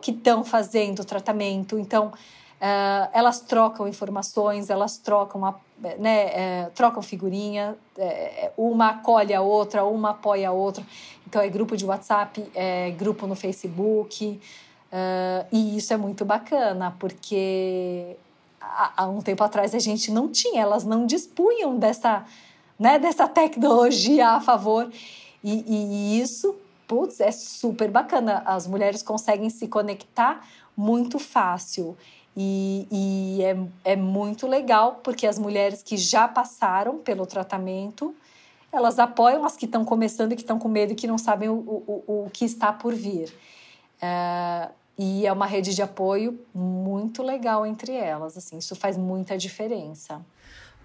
que 0.00 0.12
estão 0.12 0.42
fazendo 0.42 1.00
o 1.00 1.04
tratamento. 1.04 1.78
Então, 1.78 2.10
uh, 2.58 3.08
elas 3.12 3.40
trocam 3.40 3.88
informações, 3.88 4.70
elas 4.70 4.98
trocam, 4.98 5.44
a, 5.44 5.54
né, 5.98 6.26
é, 6.26 6.70
trocam 6.74 7.02
figurinha, 7.02 7.76
é, 7.96 8.50
uma 8.56 8.90
acolhe 8.90 9.34
a 9.34 9.40
outra, 9.40 9.84
uma 9.84 10.10
apoia 10.10 10.48
a 10.48 10.52
outra. 10.52 10.84
Então, 11.26 11.42
é 11.42 11.48
grupo 11.48 11.76
de 11.76 11.84
WhatsApp, 11.84 12.44
é 12.54 12.90
grupo 12.92 13.26
no 13.26 13.34
Facebook. 13.34 14.40
Uh, 14.90 15.44
e 15.52 15.76
isso 15.76 15.92
é 15.92 15.98
muito 15.98 16.24
bacana, 16.24 16.96
porque 16.98 18.16
há, 18.58 19.02
há 19.02 19.06
um 19.06 19.20
tempo 19.20 19.44
atrás 19.44 19.74
a 19.74 19.78
gente 19.78 20.10
não 20.10 20.28
tinha, 20.28 20.62
elas 20.62 20.82
não 20.82 21.04
dispunham 21.04 21.78
dessa, 21.78 22.24
né, 22.78 22.98
dessa 22.98 23.28
tecnologia 23.28 24.30
a 24.30 24.40
favor. 24.40 24.90
E, 25.44 25.64
e, 25.66 26.20
isso 26.20 26.56
putz, 26.88 27.20
é 27.20 27.30
super 27.30 27.90
bacana. 27.90 28.42
As 28.46 28.66
mulheres 28.66 29.02
conseguem 29.02 29.50
se 29.50 29.68
conectar 29.68 30.48
muito 30.74 31.18
fácil. 31.18 31.96
E, 32.40 32.86
e 32.92 33.42
é, 33.42 33.92
é 33.92 33.96
muito 33.96 34.46
legal 34.46 35.00
porque 35.02 35.26
as 35.26 35.40
mulheres 35.40 35.82
que 35.82 35.96
já 35.96 36.28
passaram 36.28 36.98
pelo 36.98 37.26
tratamento 37.26 38.14
elas 38.72 38.98
apoiam 38.98 39.44
as 39.44 39.56
que 39.56 39.64
estão 39.64 39.84
começando 39.84 40.32
e 40.32 40.36
que 40.36 40.42
estão 40.42 40.58
com 40.58 40.68
medo 40.68 40.92
e 40.92 40.94
que 40.94 41.06
não 41.06 41.18
sabem 41.18 41.48
o, 41.48 41.54
o, 41.54 42.04
o 42.26 42.30
que 42.30 42.44
está 42.44 42.72
por 42.72 42.94
vir. 42.94 43.32
É, 44.00 44.68
e 44.96 45.26
é 45.26 45.32
uma 45.32 45.46
rede 45.46 45.74
de 45.74 45.82
apoio 45.82 46.38
muito 46.54 47.22
legal 47.22 47.64
entre 47.66 47.92
elas. 47.92 48.36
Assim, 48.36 48.58
isso 48.58 48.76
faz 48.76 48.96
muita 48.96 49.36
diferença. 49.38 50.20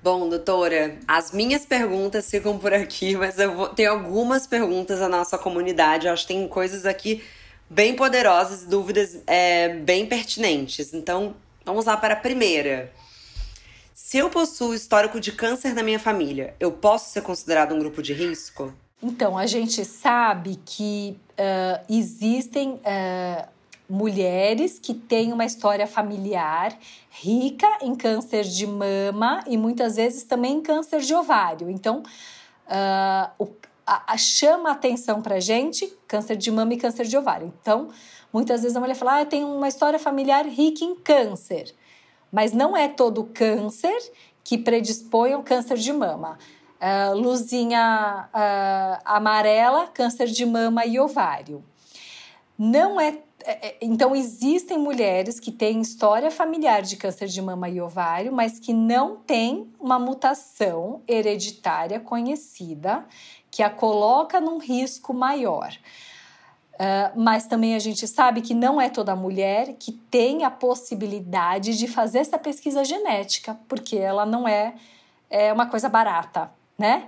Bom, 0.01 0.27
doutora, 0.29 0.97
as 1.07 1.31
minhas 1.31 1.65
perguntas 1.65 2.29
ficam 2.29 2.57
por 2.57 2.73
aqui, 2.73 3.15
mas 3.15 3.37
eu 3.37 3.55
vou 3.55 3.69
ter 3.69 3.85
algumas 3.85 4.47
perguntas 4.47 4.99
da 4.99 5.09
nossa 5.09 5.37
comunidade. 5.37 6.07
Eu 6.07 6.13
acho 6.13 6.25
que 6.25 6.33
tem 6.33 6.47
coisas 6.47 6.85
aqui 6.85 7.23
bem 7.69 7.95
poderosas, 7.95 8.65
dúvidas 8.65 9.17
é, 9.26 9.69
bem 9.69 10.06
pertinentes. 10.06 10.93
Então, 10.93 11.36
vamos 11.65 11.86
lá 11.86 11.97
para 11.97 12.13
a 12.13 12.17
primeira. 12.17 12.91
Se 13.93 14.17
eu 14.17 14.30
possuo 14.30 14.73
histórico 14.73 15.19
de 15.19 15.32
câncer 15.32 15.73
na 15.73 15.84
minha 15.84 15.99
família, 15.99 16.56
eu 16.60 16.71
posso 16.71 17.12
ser 17.12 17.21
considerado 17.21 17.73
um 17.73 17.80
grupo 17.80 18.02
de 18.02 18.13
risco? 18.13 18.73
Então, 19.02 19.38
a 19.38 19.45
gente 19.45 19.84
sabe 19.84 20.60
que 20.65 21.17
uh, 21.32 21.86
existem 21.89 22.73
uh, 22.73 23.47
mulheres 23.89 24.80
que 24.80 24.93
têm 24.93 25.34
uma 25.34 25.45
história 25.45 25.86
familiar 25.86 26.78
rica 27.10 27.67
em 27.82 27.95
câncer 27.95 28.43
de 28.43 28.65
mama 28.65 29.43
e 29.45 29.58
muitas 29.58 29.97
vezes 29.97 30.23
também 30.23 30.58
em 30.58 30.62
câncer 30.62 31.02
de 31.02 31.13
ovário. 31.13 31.69
Então, 31.69 32.02
uh, 32.67 33.32
o, 33.38 33.47
a, 33.86 34.13
a 34.13 34.17
chama 34.17 34.72
atenção 34.72 35.22
para 35.22 35.39
gente 35.39 35.88
câncer 36.08 36.36
de 36.36 36.52
mama 36.52 36.74
e 36.74 36.78
câncer 36.78 37.06
de 37.06 37.17
ovário. 37.17 37.54
Então, 37.62 37.89
muitas 38.32 38.62
vezes 38.62 38.76
a 38.76 38.80
mulher 38.80 38.96
fala, 38.96 39.22
ah, 39.22 39.26
tenho 39.26 39.48
uma 39.48 39.67
história 39.67 40.00
familiar 40.00 40.46
rica 40.46 40.84
em 40.84 40.96
câncer. 40.96 41.74
Mas 42.32 42.52
não 42.52 42.76
é 42.76 42.88
todo 42.88 43.24
câncer 43.26 43.98
que 44.43 44.58
predispõe 44.58 45.34
ao 45.34 45.43
câncer 45.43 45.78
de 45.78 45.93
mama. 45.93 46.38
Uh, 46.82 47.15
luzinha 47.15 48.28
uh, 48.34 49.02
amarela, 49.06 49.88
câncer 49.88 50.28
de 50.28 50.46
mama 50.46 50.86
e 50.86 51.00
ovário. 51.00 51.63
Não 52.58 53.00
é 53.00 53.17
é, 53.46 53.67
é, 53.67 53.78
então, 53.82 54.15
existem 54.15 54.78
mulheres 54.78 55.39
que 55.39 55.52
têm 55.52 55.82
história 55.82 56.32
familiar 56.32 56.82
de 56.82 56.96
câncer 56.96 57.28
de 57.28 57.41
mama 57.41 57.69
e 57.69 57.82
ovário, 57.82 58.32
mas 58.32 58.58
que 58.58 58.74
não 58.74 59.17
têm 59.17 59.72
uma 59.80 60.00
mutação 60.00 61.02
hereditária 61.08 62.00
conhecida 62.00 63.06
que 63.53 63.61
a 63.61 63.69
coloca 63.69 64.41
num 64.41 64.57
risco 64.57 65.13
maior. 65.13 65.77
Uh, 66.73 67.13
mas 67.15 67.45
também 67.45 67.75
a 67.75 67.79
gente 67.79 68.07
sabe 68.07 68.41
que 68.41 68.55
não 68.55 68.81
é 68.81 68.89
toda 68.89 69.15
mulher 69.15 69.75
que 69.77 69.91
tem 69.91 70.43
a 70.43 70.49
possibilidade 70.49 71.77
de 71.77 71.87
fazer 71.87 72.17
essa 72.17 72.39
pesquisa 72.39 72.83
genética, 72.83 73.55
porque 73.69 73.95
ela 73.95 74.25
não 74.25 74.47
é, 74.47 74.73
é 75.29 75.53
uma 75.53 75.67
coisa 75.67 75.87
barata, 75.87 76.49
né? 76.75 77.07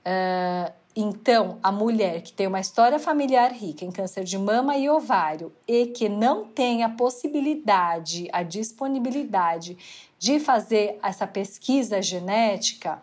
Uh, 0.00 0.72
então, 0.96 1.60
a 1.62 1.70
mulher 1.70 2.22
que 2.22 2.32
tem 2.32 2.48
uma 2.48 2.58
história 2.58 2.98
familiar 2.98 3.52
rica 3.52 3.84
em 3.84 3.92
câncer 3.92 4.24
de 4.24 4.36
mama 4.36 4.76
e 4.76 4.90
ovário 4.90 5.52
e 5.66 5.86
que 5.86 6.08
não 6.08 6.44
tem 6.44 6.82
a 6.82 6.88
possibilidade, 6.88 8.28
a 8.32 8.42
disponibilidade 8.42 9.78
de 10.18 10.40
fazer 10.40 10.98
essa 11.04 11.26
pesquisa 11.26 12.02
genética, 12.02 13.00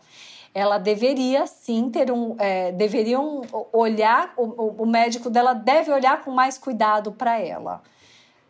ela 0.53 0.77
deveria 0.77 1.47
sim 1.47 1.89
ter 1.89 2.11
um. 2.11 2.35
É, 2.37 2.71
deveriam 2.71 3.41
olhar, 3.71 4.33
o, 4.37 4.83
o, 4.83 4.85
médico 4.85 5.29
dela 5.29 5.53
deve 5.53 5.91
olhar 5.91 6.23
com 6.23 6.31
mais 6.31 6.57
cuidado 6.57 7.11
para 7.11 7.39
ela. 7.39 7.81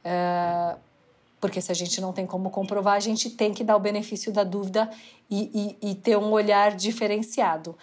É, 0.03 0.75
porque 1.39 1.61
se 1.61 1.71
a 1.71 1.75
gente 1.75 1.99
não 1.99 2.13
tem 2.13 2.25
como 2.25 2.49
comprovar, 2.49 2.95
a 2.95 2.99
gente 2.99 3.29
tem 3.29 3.53
que 3.53 3.63
dar 3.63 3.75
o 3.75 3.79
benefício 3.79 4.31
da 4.31 4.43
dúvida 4.43 4.89
e, 5.29 5.77
e, 5.81 5.91
e 5.91 5.95
ter 5.95 6.17
um 6.17 6.31
olhar 6.31 6.75
diferenciado. 6.75 7.75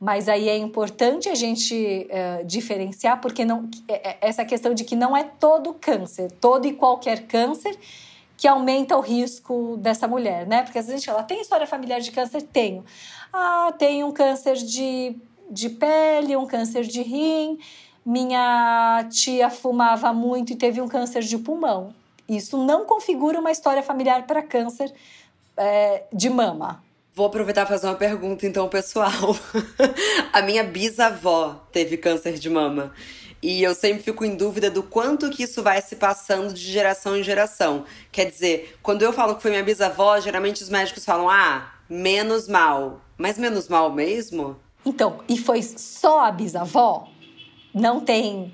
Mas 0.00 0.28
aí 0.28 0.48
é 0.48 0.56
importante 0.56 1.28
a 1.28 1.34
gente 1.34 2.08
uh, 2.10 2.44
diferenciar, 2.44 3.20
porque 3.20 3.44
não, 3.44 3.70
é, 3.88 4.10
é, 4.10 4.18
essa 4.20 4.44
questão 4.44 4.74
de 4.74 4.84
que 4.84 4.96
não 4.96 5.16
é 5.16 5.22
todo 5.22 5.72
câncer, 5.74 6.30
todo 6.32 6.66
e 6.66 6.74
qualquer 6.74 7.26
câncer 7.26 7.78
que 8.36 8.48
aumenta 8.48 8.96
o 8.96 9.00
risco 9.00 9.76
dessa 9.78 10.08
mulher, 10.08 10.46
né? 10.46 10.62
Porque 10.62 10.78
às 10.78 10.86
vezes 10.86 10.96
a 10.96 10.98
gente 10.98 11.06
fala, 11.06 11.22
tem 11.22 11.40
história 11.40 11.66
familiar 11.66 12.00
de 12.00 12.10
câncer? 12.10 12.42
Tenho. 12.42 12.84
Ah, 13.36 13.74
tenho 13.76 14.06
um 14.06 14.12
câncer 14.12 14.54
de, 14.54 15.16
de 15.50 15.68
pele, 15.68 16.36
um 16.36 16.46
câncer 16.46 16.84
de 16.84 17.02
rim, 17.02 17.58
minha 18.06 19.04
tia 19.10 19.50
fumava 19.50 20.12
muito 20.12 20.52
e 20.52 20.56
teve 20.56 20.80
um 20.80 20.86
câncer 20.86 21.22
de 21.22 21.36
pulmão. 21.36 21.92
Isso 22.28 22.56
não 22.56 22.84
configura 22.84 23.40
uma 23.40 23.50
história 23.50 23.82
familiar 23.82 24.24
para 24.24 24.40
câncer 24.40 24.94
é, 25.56 26.04
de 26.12 26.30
mama, 26.30 26.80
Vou 27.16 27.26
aproveitar 27.26 27.64
e 27.64 27.68
fazer 27.68 27.86
uma 27.86 27.94
pergunta, 27.94 28.44
então, 28.44 28.68
pessoal. 28.68 29.08
a 30.32 30.42
minha 30.42 30.64
bisavó 30.64 31.64
teve 31.70 31.96
câncer 31.96 32.40
de 32.40 32.50
mama. 32.50 32.92
E 33.40 33.62
eu 33.62 33.72
sempre 33.72 34.02
fico 34.02 34.24
em 34.24 34.34
dúvida 34.34 34.68
do 34.68 34.82
quanto 34.82 35.30
que 35.30 35.44
isso 35.44 35.62
vai 35.62 35.80
se 35.80 35.94
passando 35.94 36.52
de 36.52 36.60
geração 36.60 37.16
em 37.16 37.22
geração. 37.22 37.84
Quer 38.10 38.24
dizer, 38.24 38.76
quando 38.82 39.02
eu 39.02 39.12
falo 39.12 39.36
que 39.36 39.42
foi 39.42 39.52
minha 39.52 39.62
bisavó, 39.62 40.18
geralmente 40.18 40.60
os 40.60 40.68
médicos 40.68 41.04
falam, 41.04 41.30
ah, 41.30 41.72
menos 41.88 42.48
mal. 42.48 43.00
Mas 43.16 43.38
menos 43.38 43.68
mal 43.68 43.92
mesmo? 43.92 44.56
Então, 44.84 45.20
e 45.28 45.38
foi 45.38 45.62
só 45.62 46.24
a 46.24 46.30
bisavó? 46.30 47.08
Não 47.72 48.00
tem. 48.00 48.52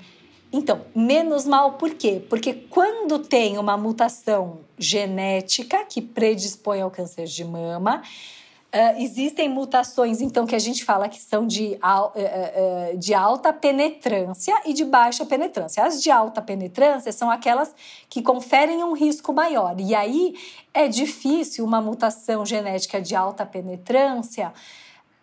Então, 0.53 0.85
menos 0.95 1.45
mal 1.45 1.73
por 1.73 1.93
quê? 1.93 2.21
Porque 2.29 2.53
quando 2.53 3.19
tem 3.19 3.57
uma 3.57 3.77
mutação 3.77 4.59
genética 4.77 5.85
que 5.85 6.01
predispõe 6.01 6.81
ao 6.81 6.91
câncer 6.91 7.25
de 7.25 7.43
mama, 7.43 8.01
Uh, 8.73 9.01
existem 9.01 9.49
mutações, 9.49 10.21
então, 10.21 10.45
que 10.45 10.55
a 10.55 10.59
gente 10.59 10.85
fala 10.85 11.09
que 11.09 11.19
são 11.19 11.45
de, 11.45 11.77
uh, 11.83 12.93
uh, 12.93 12.97
de 12.97 13.13
alta 13.13 13.51
penetrância 13.51 14.55
e 14.65 14.71
de 14.71 14.85
baixa 14.85 15.25
penetrância. 15.25 15.83
As 15.83 16.01
de 16.01 16.09
alta 16.09 16.41
penetrância 16.41 17.11
são 17.11 17.29
aquelas 17.29 17.75
que 18.09 18.21
conferem 18.21 18.81
um 18.81 18.93
risco 18.93 19.33
maior. 19.33 19.75
E 19.77 19.93
aí 19.93 20.35
é 20.73 20.87
difícil 20.87 21.65
uma 21.65 21.81
mutação 21.81 22.45
genética 22.45 23.01
de 23.01 23.13
alta 23.13 23.45
penetrância 23.45 24.53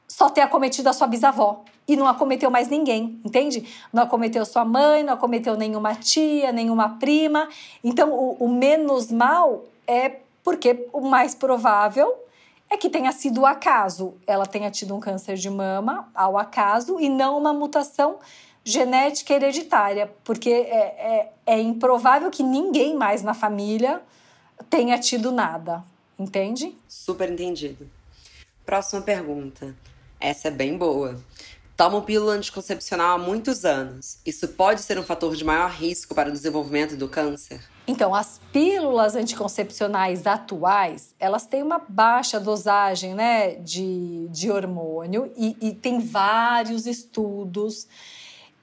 só 0.07 0.29
ter 0.29 0.43
acometido 0.43 0.89
a 0.89 0.93
sua 0.93 1.07
bisavó 1.07 1.63
e 1.87 1.97
não 1.97 2.07
acometeu 2.07 2.51
mais 2.51 2.69
ninguém, 2.69 3.19
entende? 3.25 3.67
Não 3.91 4.03
acometeu 4.03 4.45
sua 4.45 4.65
mãe, 4.65 5.03
não 5.03 5.15
acometeu 5.15 5.57
nenhuma 5.57 5.95
tia, 5.95 6.53
nenhuma 6.53 6.99
prima. 6.99 7.49
Então, 7.83 8.13
o, 8.13 8.37
o 8.41 8.49
menos 8.49 9.11
mal 9.11 9.65
é 9.87 10.17
porque 10.45 10.87
o 10.93 11.01
mais 11.01 11.35
provável 11.35 12.28
é 12.71 12.77
que 12.77 12.91
tenha 12.91 13.13
sido 13.13 13.43
o 13.43 13.47
acaso. 13.47 14.15
Ela 14.27 14.47
tenha 14.47 14.71
tido 14.71 14.95
um 14.95 15.01
câncer 15.01 15.37
de 15.37 15.49
mama 15.49 16.11
ao 16.15 16.37
acaso 16.37 17.01
e 17.01 17.09
não 17.09 17.39
uma 17.39 17.53
mutação 17.53 18.19
genética 18.65 19.33
hereditária, 19.33 20.13
porque 20.23 20.51
é, 20.51 20.67
é, 20.67 21.33
é 21.47 21.61
improvável 21.61 22.31
que 22.31 22.43
ninguém 22.43 22.95
mais 22.95 23.23
na 23.23 23.33
família 23.33 24.03
tenha 24.69 24.99
tido 24.99 25.33
nada, 25.33 25.83
entende? 26.19 26.77
Super 26.87 27.31
entendido. 27.31 27.89
Próxima 28.67 29.01
pergunta. 29.01 29.75
Essa 30.21 30.49
é 30.49 30.51
bem 30.51 30.77
boa. 30.77 31.19
Tomo 31.77 32.03
pílula 32.03 32.35
anticoncepcional 32.35 33.15
há 33.15 33.19
muitos 33.19 33.65
anos. 33.65 34.19
Isso 34.27 34.49
pode 34.49 34.83
ser 34.83 34.99
um 34.99 35.03
fator 35.03 35.35
de 35.35 35.45
maior 35.45 35.71
risco 35.71 36.15
para 36.15 36.29
o 36.29 36.33
desenvolvimento 36.33 36.97
do 36.97 37.09
câncer? 37.09 37.63
Então, 37.89 38.15
as 38.15 38.39
pílulas 38.53 39.17
anticoncepcionais 39.17 40.27
atuais, 40.27 41.15
elas 41.19 41.47
têm 41.47 41.63
uma 41.63 41.79
baixa 41.79 42.39
dosagem 42.39 43.15
né, 43.15 43.55
de, 43.55 44.29
de 44.29 44.51
hormônio 44.51 45.33
e, 45.35 45.57
e 45.59 45.73
tem 45.73 45.99
vários 45.99 46.87
estudos 46.87 47.89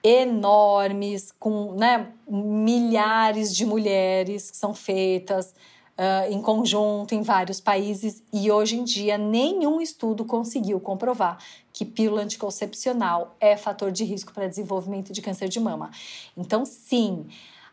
enormes 0.04 1.34
com 1.40 1.74
né, 1.74 2.12
milhares 2.30 3.56
de 3.56 3.66
mulheres 3.66 4.52
que 4.52 4.58
são 4.58 4.76
feitas 4.76 5.56
uh, 5.98 6.32
em 6.32 6.40
conjunto 6.40 7.16
em 7.16 7.24
vários 7.24 7.60
países 7.60 8.22
e 8.32 8.52
hoje 8.52 8.78
em 8.78 8.84
dia 8.84 9.18
nenhum 9.18 9.82
estudo 9.82 10.24
conseguiu 10.24 10.80
comprovar 10.80 11.40
que 11.74 11.84
pílula 11.84 12.22
anticoncepcional 12.22 13.36
é 13.40 13.58
fator 13.58 13.92
de 13.92 14.04
risco 14.04 14.32
para 14.32 14.48
desenvolvimento 14.48 15.12
de 15.12 15.22
câncer 15.22 15.50
de 15.50 15.60
mama. 15.60 15.90
Então, 16.38 16.64
sim, 16.64 17.26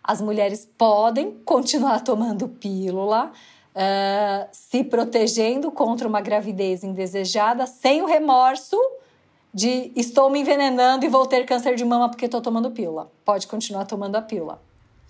as 0.03 0.21
mulheres 0.21 0.69
podem 0.77 1.33
continuar 1.45 2.01
tomando 2.01 2.49
pílula. 2.49 3.33
Uh, 3.75 4.47
se 4.53 4.85
protegendo 4.85 5.71
contra 5.71 6.07
uma 6.07 6.21
gravidez 6.21 6.85
indesejada 6.85 7.67
sem 7.67 8.03
o 8.03 8.07
remorso 8.07 8.77
de 9.53 9.91
estou 9.97 10.29
me 10.29 10.41
envenenando 10.41 11.07
e 11.07 11.09
vou 11.09 11.27
ter 11.27 11.47
câncer 11.47 11.75
de 11.75 11.85
mama 11.85 12.11
porque 12.11 12.27
estou 12.27 12.41
tomando 12.41 12.71
pílula. 12.71 13.11
Pode 13.25 13.47
continuar 13.47 13.87
tomando 13.87 14.17
a 14.17 14.23
pílula. 14.23 14.61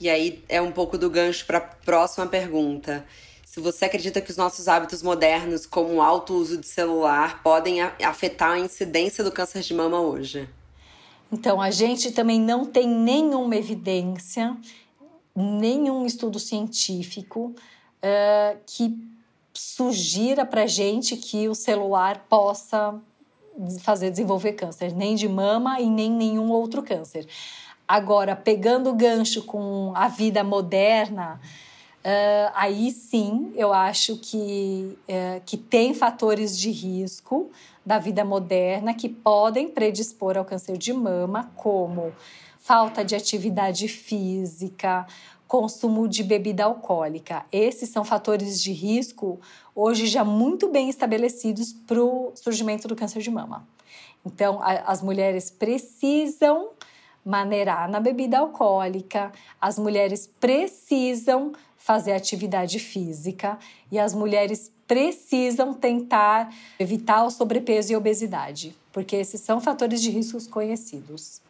E 0.00 0.08
aí 0.10 0.44
é 0.48 0.60
um 0.60 0.72
pouco 0.72 0.98
do 0.98 1.08
gancho 1.08 1.46
para 1.46 1.58
a 1.58 1.60
próxima 1.60 2.26
pergunta. 2.26 3.04
Se 3.46 3.60
você 3.60 3.84
acredita 3.84 4.20
que 4.20 4.30
os 4.30 4.36
nossos 4.36 4.66
hábitos 4.66 5.02
modernos, 5.02 5.66
como 5.66 5.94
o 5.94 6.02
alto 6.02 6.32
uso 6.32 6.56
de 6.56 6.66
celular, 6.66 7.42
podem 7.42 7.82
afetar 7.82 8.52
a 8.52 8.58
incidência 8.58 9.22
do 9.22 9.30
câncer 9.30 9.60
de 9.60 9.74
mama 9.74 10.00
hoje? 10.00 10.48
Então, 11.30 11.60
a 11.60 11.70
gente 11.70 12.10
também 12.12 12.40
não 12.40 12.64
tem 12.64 12.88
nenhuma 12.88 13.54
evidência, 13.54 14.56
nenhum 15.34 16.04
estudo 16.06 16.38
científico 16.38 17.54
uh, 18.02 18.58
que 18.66 18.96
sugira 19.54 20.44
para 20.44 20.66
gente 20.66 21.16
que 21.16 21.48
o 21.48 21.54
celular 21.54 22.26
possa 22.28 22.94
fazer 23.80 24.10
desenvolver 24.10 24.54
câncer, 24.54 24.94
nem 24.94 25.14
de 25.14 25.28
mama 25.28 25.80
e 25.80 25.88
nem 25.88 26.10
nenhum 26.10 26.50
outro 26.50 26.82
câncer. 26.82 27.26
Agora, 27.86 28.34
pegando 28.34 28.90
o 28.90 28.94
gancho 28.94 29.42
com 29.42 29.92
a 29.94 30.08
vida 30.08 30.42
moderna, 30.42 31.40
Uh, 32.02 32.50
aí 32.54 32.90
sim, 32.90 33.52
eu 33.54 33.72
acho 33.72 34.16
que, 34.16 34.98
uh, 35.08 35.40
que 35.46 35.56
tem 35.56 35.94
fatores 35.94 36.58
de 36.58 36.68
risco 36.68 37.48
da 37.86 38.00
vida 38.00 38.24
moderna 38.24 38.92
que 38.92 39.08
podem 39.08 39.68
predispor 39.68 40.36
ao 40.36 40.44
câncer 40.44 40.76
de 40.76 40.92
mama, 40.92 41.52
como 41.54 42.12
falta 42.62 43.04
de 43.04 43.16
atividade 43.16 43.88
física, 43.88 45.04
consumo 45.48 46.08
de 46.08 46.22
bebida 46.22 46.64
alcoólica. 46.64 47.44
Esses 47.50 47.88
são 47.88 48.04
fatores 48.04 48.62
de 48.62 48.72
risco 48.72 49.40
hoje 49.74 50.06
já 50.06 50.24
muito 50.24 50.68
bem 50.68 50.88
estabelecidos 50.88 51.72
para 51.72 52.02
o 52.02 52.32
surgimento 52.36 52.86
do 52.86 52.94
câncer 52.94 53.20
de 53.20 53.30
mama. 53.30 53.66
Então, 54.24 54.62
a, 54.62 54.74
as 54.92 55.02
mulheres 55.02 55.50
precisam 55.50 56.70
maneirar 57.24 57.90
na 57.90 57.98
bebida 57.98 58.38
alcoólica, 58.38 59.32
as 59.60 59.76
mulheres 59.76 60.30
precisam 60.40 61.52
fazer 61.76 62.12
atividade 62.12 62.78
física 62.78 63.58
e 63.90 63.98
as 63.98 64.14
mulheres 64.14 64.70
precisam 64.86 65.74
tentar 65.74 66.54
evitar 66.78 67.24
o 67.24 67.30
sobrepeso 67.30 67.92
e 67.92 67.96
obesidade, 67.96 68.76
porque 68.92 69.16
esses 69.16 69.40
são 69.40 69.60
fatores 69.60 70.00
de 70.00 70.10
riscos 70.10 70.46
conhecidos. 70.46 71.42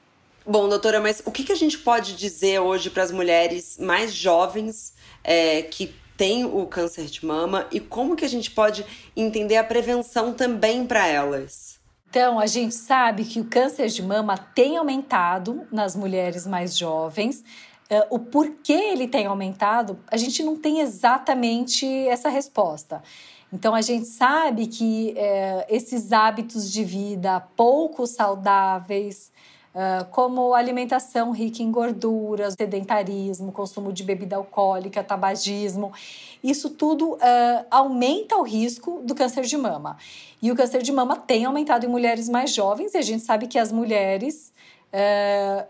Bom, 0.45 0.69
doutora, 0.69 1.01
mas 1.01 1.23
o 1.25 1.31
que, 1.31 1.45
que 1.45 1.53
a 1.53 1.57
gente 1.57 1.79
pode 1.79 2.17
dizer 2.17 2.59
hoje 2.59 2.91
para 2.91 3.05
as 3.05 3.13
mulheres 3.13 3.79
mais 3.79 4.13
jovens 4.13 4.93
é, 5.23 5.63
que 5.63 5.95
têm 6.17 6.45
o 6.45 6.67
câncer 6.67 7.07
de 7.07 7.25
mama 7.25 7.67
e 7.71 7.79
como 7.79 8.17
que 8.17 8.25
a 8.25 8.29
gente 8.29 8.51
pode 8.51 8.85
entender 9.17 9.57
a 9.57 9.65
prevenção 9.65 10.33
também 10.33 10.85
para 10.85 11.07
elas? 11.07 11.81
Então, 12.11 12.39
a 12.39 12.47
gente 12.47 12.75
sabe 12.75 13.25
que 13.25 13.41
o 13.41 13.45
câncer 13.45 13.87
de 13.89 14.03
mama 14.03 14.37
tem 14.37 14.77
aumentado 14.77 15.67
nas 15.71 15.97
mulheres 15.97 16.47
mais 16.47 16.77
jovens. 16.77 17.45
Uh, 17.91 18.07
o 18.11 18.19
porquê 18.19 18.73
ele 18.73 19.09
tem 19.09 19.27
aumentado, 19.27 19.99
a 20.09 20.17
gente 20.17 20.43
não 20.43 20.57
tem 20.57 20.81
exatamente 20.81 21.87
essa 22.09 22.29
resposta. 22.29 23.03
Então, 23.53 23.75
a 23.75 23.81
gente 23.81 24.07
sabe 24.07 24.67
que 24.67 25.15
uh, 25.17 25.65
esses 25.69 26.13
hábitos 26.13 26.71
de 26.71 26.85
vida 26.85 27.41
pouco 27.57 28.07
saudáveis, 28.07 29.33
como 30.11 30.55
alimentação 30.55 31.31
rica 31.31 31.63
em 31.63 31.71
gorduras, 31.71 32.55
sedentarismo, 32.55 33.51
consumo 33.51 33.93
de 33.93 34.03
bebida 34.03 34.37
alcoólica, 34.37 35.03
tabagismo. 35.03 35.93
Isso 36.45 36.71
tudo 36.71 37.15
uh, 37.15 37.19
aumenta 37.71 38.37
o 38.37 38.43
risco 38.43 39.01
do 39.03 39.15
câncer 39.15 39.45
de 39.45 39.57
mama. 39.57 39.97
E 40.43 40.51
o 40.51 40.57
câncer 40.57 40.83
de 40.83 40.93
mama 40.93 41.17
tem 41.17 41.45
aumentado 41.45 41.87
em 41.87 41.89
mulheres 41.89 42.29
mais 42.29 42.53
jovens, 42.53 42.95
e 42.95 42.99
a 42.99 43.03
gente 43.03 43.25
sabe 43.25 43.47
que 43.47 43.59
as 43.59 43.73
mulheres. 43.73 44.53
Uh, 44.93 45.65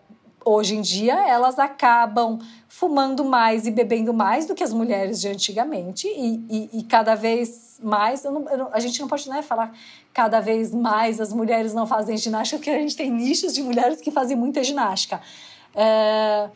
hoje 0.44 0.74
em 0.74 0.80
dia 0.80 1.28
elas 1.28 1.56
acabam 1.58 2.40
fumando 2.74 3.22
mais 3.22 3.66
e 3.66 3.70
bebendo 3.70 4.14
mais 4.14 4.46
do 4.46 4.54
que 4.54 4.64
as 4.64 4.72
mulheres 4.72 5.20
de 5.20 5.28
antigamente 5.28 6.08
e, 6.08 6.42
e, 6.48 6.78
e 6.78 6.82
cada 6.84 7.14
vez 7.14 7.78
mais 7.82 8.24
eu 8.24 8.32
não, 8.32 8.48
eu 8.48 8.56
não, 8.56 8.70
a 8.72 8.80
gente 8.80 8.98
não 8.98 9.06
pode 9.06 9.28
né, 9.28 9.42
falar 9.42 9.76
cada 10.14 10.40
vez 10.40 10.72
mais 10.72 11.20
as 11.20 11.34
mulheres 11.34 11.74
não 11.74 11.86
fazem 11.86 12.16
ginástica, 12.16 12.56
porque 12.56 12.70
a 12.70 12.78
gente 12.78 12.96
tem 12.96 13.10
nichos 13.10 13.52
de 13.52 13.62
mulheres 13.62 14.00
que 14.00 14.10
fazem 14.10 14.34
muita 14.38 14.64
ginástica. 14.64 15.20
É, 15.74 16.48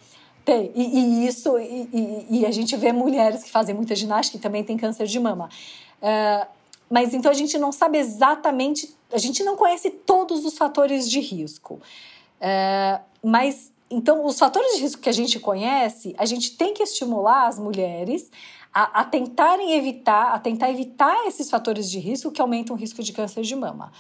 tem, 0.43 0.73
e, 0.75 0.99
e 0.99 1.27
isso, 1.27 1.59
e, 1.59 2.47
a 2.47 2.51
gente 2.51 2.75
vê 2.79 2.93
mulheres 2.93 3.43
que 3.43 3.51
fazem 3.51 3.75
muita 3.75 3.95
ginástica 3.95 4.39
e 4.39 4.41
também 4.41 4.65
tem 4.65 4.79
câncer 4.79 5.07
de 5.07 5.21
mama. 5.21 5.51
É, 6.01 6.47
mas 6.89 7.13
então 7.13 7.31
a 7.31 7.35
gente 7.35 7.59
não 7.59 7.71
sabe 7.71 7.99
exatamente, 7.99 8.97
a 9.13 9.19
gente 9.19 9.45
não 9.45 9.55
conhece 9.55 9.91
todos 9.91 10.47
os 10.47 10.57
fatores 10.57 11.11
de 11.11 11.21
risco. 11.21 11.79
É, 12.41 13.01
mas 13.23 13.71
então, 13.91 14.25
os 14.25 14.39
fatores 14.39 14.77
de 14.77 14.83
risco 14.83 15.01
que 15.01 15.09
a 15.09 15.13
gente 15.13 15.39
conhece, 15.39 16.15
a 16.19 16.27
gente 16.27 16.57
tem 16.57 16.75
que 16.75 16.83
estimular 16.83 17.47
as 17.47 17.59
mulheres 17.59 18.31
a, 18.75 19.01
a, 19.01 19.05
tentarem 19.05 19.75
evitar, 19.75 20.35
a 20.35 20.39
tentar 20.39 20.71
evitar 20.71 21.27
esses 21.27 21.49
fatores 21.49 21.91
de 21.91 21.99
risco 21.99 22.31
que 22.31 22.43
aumentam 22.43 22.75
o 22.75 22.79
risco 22.79 23.03
de 23.03 23.13
câncer 23.13 23.43
de 23.43 23.55
mama. 23.55 23.93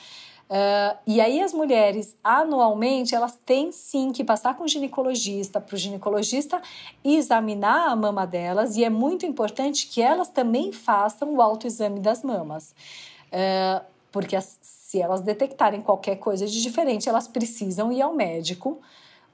Uh, 0.48 0.96
e 1.06 1.20
aí 1.20 1.40
as 1.40 1.52
mulheres, 1.52 2.16
anualmente, 2.22 3.14
elas 3.14 3.38
têm 3.44 3.72
sim 3.72 4.12
que 4.12 4.22
passar 4.22 4.56
com 4.56 4.64
o 4.64 4.68
ginecologista, 4.68 5.60
para 5.60 5.74
o 5.74 5.78
ginecologista 5.78 6.60
examinar 7.04 7.88
a 7.88 7.96
mama 7.96 8.26
delas, 8.26 8.76
e 8.76 8.84
é 8.84 8.90
muito 8.90 9.24
importante 9.24 9.88
que 9.88 10.02
elas 10.02 10.28
também 10.28 10.72
façam 10.72 11.34
o 11.34 11.42
autoexame 11.42 11.98
das 11.98 12.22
mamas. 12.22 12.74
Uh, 13.28 13.84
porque 14.12 14.36
as, 14.36 14.58
se 14.62 15.00
elas 15.00 15.20
detectarem 15.20 15.80
qualquer 15.80 16.16
coisa 16.16 16.46
de 16.46 16.62
diferente, 16.62 17.08
elas 17.08 17.26
precisam 17.26 17.90
ir 17.90 18.02
ao 18.02 18.14
médico, 18.14 18.80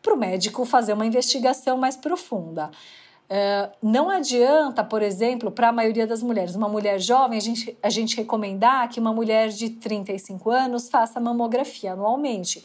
para 0.02 0.12
o 0.12 0.16
médico 0.16 0.64
fazer 0.64 0.92
uma 0.92 1.06
investigação 1.06 1.78
mais 1.78 1.96
profunda. 1.96 2.70
Uh, 3.32 3.72
não 3.82 4.10
adianta, 4.10 4.84
por 4.84 5.00
exemplo, 5.00 5.50
para 5.50 5.68
a 5.68 5.72
maioria 5.72 6.06
das 6.06 6.22
mulheres, 6.22 6.54
uma 6.54 6.68
mulher 6.68 7.00
jovem, 7.00 7.38
a 7.38 7.40
gente, 7.40 7.78
a 7.82 7.88
gente 7.88 8.14
recomendar 8.14 8.90
que 8.90 9.00
uma 9.00 9.12
mulher 9.12 9.48
de 9.48 9.70
35 9.70 10.50
anos 10.50 10.90
faça 10.90 11.18
mamografia 11.18 11.94
anualmente. 11.94 12.62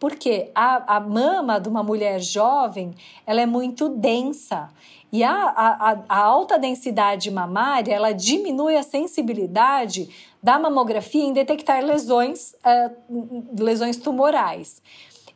Porque 0.00 0.50
a, 0.52 0.96
a 0.96 1.00
mama 1.00 1.60
de 1.60 1.68
uma 1.68 1.82
mulher 1.82 2.18
jovem 2.20 2.92
ela 3.24 3.40
é 3.40 3.46
muito 3.46 3.88
densa. 3.88 4.70
E 5.12 5.22
a, 5.22 5.32
a, 5.32 5.98
a 6.08 6.18
alta 6.18 6.58
densidade 6.58 7.30
mamária 7.30 7.92
ela 7.92 8.12
diminui 8.12 8.76
a 8.76 8.82
sensibilidade 8.82 10.08
da 10.42 10.58
mamografia 10.58 11.22
em 11.22 11.32
detectar 11.32 11.84
lesões, 11.84 12.54
uh, 12.64 13.62
lesões 13.62 13.96
tumorais. 13.96 14.82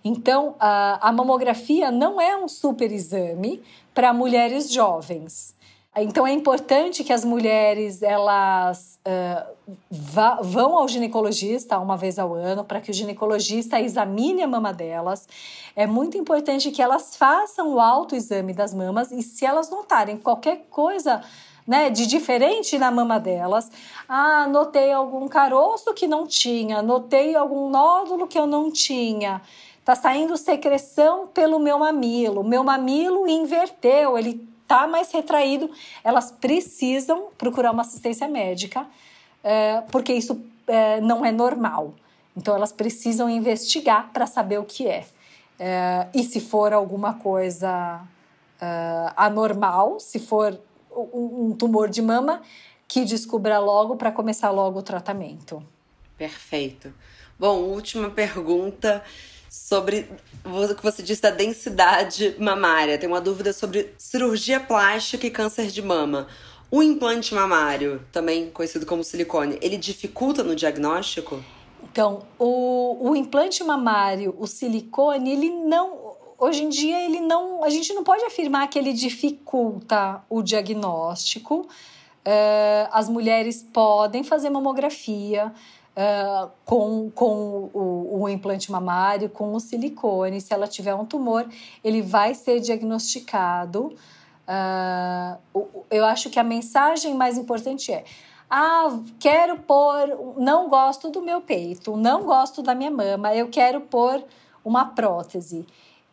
Então, 0.05 0.55
a, 0.61 1.09
a 1.09 1.11
mamografia 1.11 1.91
não 1.91 2.21
é 2.21 2.37
um 2.37 2.47
super 2.47 2.93
exame 2.93 3.63
para 3.95 4.13
mulheres 4.13 4.71
jovens. 4.71 5.55
Então 5.97 6.27
é 6.27 6.33
importante 6.33 7.05
que 7.05 7.13
as 7.13 7.25
mulheres 7.25 8.03
elas 8.03 8.99
uh, 9.07 9.75
vá, 9.89 10.41
vão 10.43 10.77
ao 10.77 10.89
ginecologista 10.89 11.79
uma 11.79 11.97
vez 11.97 12.19
ao 12.19 12.35
ano 12.35 12.65
para 12.65 12.81
que 12.81 12.91
o 12.91 12.95
ginecologista 12.95 13.81
examine 13.81 14.43
a 14.43 14.49
mama 14.49 14.73
delas. 14.73 15.29
É 15.77 15.87
muito 15.87 16.19
importante 16.19 16.73
que 16.73 16.83
elas 16.83 17.17
façam 17.17 17.75
o 17.75 17.81
autoexame 17.81 18.53
das 18.53 18.75
mamas 18.75 19.13
e 19.13 19.23
se 19.23 19.47
elas 19.47 19.71
notarem 19.71 20.17
qualquer 20.17 20.67
coisa 20.69 21.23
né, 21.65 21.89
de 21.91 22.07
diferente 22.07 22.77
na 22.77 22.91
mama 22.91 23.21
delas, 23.21 23.71
ah, 24.09 24.49
notei 24.49 24.93
algum 24.93 25.29
caroço 25.29 25.95
que 25.95 26.09
não 26.09 26.27
tinha, 26.27 26.83
notei 26.83 27.37
algum 27.37 27.71
nódulo 27.71 28.27
que 28.27 28.39
eu 28.39 28.47
não 28.47 28.71
tinha. 28.71 29.41
Tá 29.85 29.95
saindo 29.95 30.37
secreção 30.37 31.27
pelo 31.27 31.59
meu 31.59 31.79
mamilo. 31.79 32.43
Meu 32.43 32.65
mamilo 32.65 33.29
inverteu, 33.29 34.17
ele 34.17 34.49
tá 34.67 34.87
mais 34.87 35.13
retraído. 35.13 35.71
Elas 36.03 36.31
precisam 36.31 37.29
procurar 37.37 37.71
uma 37.71 37.83
assistência 37.83 38.27
médica, 38.27 38.87
é, 39.43 39.83
porque 39.91 40.13
isso 40.13 40.43
é, 40.67 41.01
não 41.01 41.25
é 41.25 41.31
normal. 41.31 41.95
Então, 42.37 42.57
elas 42.57 42.73
precisam 42.73 43.29
investigar 43.29 44.11
para 44.13 44.27
saber 44.27 44.59
o 44.59 44.65
que 44.65 44.89
é. 44.89 45.05
é. 45.59 46.09
E 46.15 46.25
se 46.25 46.41
for 46.41 46.73
alguma 46.73 47.15
coisa 47.15 48.01
anormal, 49.17 50.01
se 50.01 50.19
for 50.19 50.59
um, 50.91 51.49
um 51.49 51.53
tumor 51.53 51.89
de 51.91 52.01
mama, 52.01 52.41
que 52.89 53.05
descubra 53.05 53.59
logo 53.59 53.97
para 53.97 54.11
começar 54.11 54.51
logo 54.51 54.79
o 54.79 54.83
tratamento. 54.83 55.63
Perfeito. 56.17 56.93
Bom, 57.39 57.59
última 57.59 58.11
pergunta 58.11 59.03
sobre 59.55 60.11
o 60.45 60.75
que 60.75 60.83
você 60.83 61.01
disse 61.01 61.23
da 61.23 61.31
densidade 61.31 62.35
mamária. 62.41 62.99
Tem 62.99 63.09
uma 63.09 63.21
dúvida 63.21 63.53
sobre 63.53 63.95
cirurgia 63.97 64.59
plástica 64.59 65.29
e 65.29 65.31
câncer 65.31 65.69
de 65.69 65.81
mama. 65.81 66.27
O 66.73 66.83
implante 66.83 67.33
mamário, 67.33 68.03
também 68.11 68.51
conhecido 68.51 68.85
como 68.85 69.05
silicone, 69.05 69.57
ele 69.63 69.77
dificulta 69.77 70.43
no 70.43 70.57
diagnóstico? 70.57 71.41
Então, 71.85 72.25
o, 72.37 73.11
o 73.11 73.15
implante 73.15 73.63
mamário, 73.63 74.35
o 74.37 74.47
silicone, 74.49 75.31
ele 75.31 75.51
não. 75.51 76.17
Hoje 76.37 76.65
em 76.65 76.69
dia, 76.69 77.05
ele 77.05 77.21
não. 77.21 77.63
A 77.63 77.71
gente 77.71 77.95
não 77.95 78.03
pode 78.03 78.25
afirmar 78.25 78.67
que 78.67 78.77
ele 78.77 78.93
dificulta 78.93 80.21
o 80.29 80.43
diagnóstico. 80.43 81.69
Uh, 82.27 82.89
as 82.91 83.09
mulheres 83.09 83.65
podem 83.73 84.25
fazer 84.25 84.51
mamografia, 84.51 85.53
uh, 85.97 86.51
com, 86.65 87.11
com 87.11 87.71
o, 87.73 88.23
o, 88.23 88.29
implante 88.29 88.71
mamário, 88.71 89.29
com 89.29 89.53
o 89.55 89.61
silicone. 89.61 90.41
Se 90.41 90.53
ela 90.53 90.67
tiver 90.67 90.95
um 90.95 91.05
tumor, 91.05 91.49
ele 91.83 92.03
vai 92.03 92.35
ser 92.35 92.61
diagnosticado. 92.61 93.97
Uh, 94.47 95.67
eu 95.91 96.05
acho 96.05 96.29
que 96.31 96.39
a 96.39 96.45
mensagem 96.45 97.15
mais 97.15 97.39
importante 97.39 97.93
é: 97.93 98.05
ah, 98.51 98.99
quero 99.19 99.59
pôr, 99.59 100.37
não 100.37 100.69
gosto 100.69 101.11
do 101.11 101.23
meu 101.23 101.41
peito, 101.41 101.97
não 101.97 102.25
gosto 102.25 102.63
da 102.63 102.75
minha 102.75 102.91
mama, 102.91 103.35
eu 103.35 103.49
quero 103.49 103.81
pôr 103.81 104.23
uma 104.65 104.85
prótese. 104.87 105.67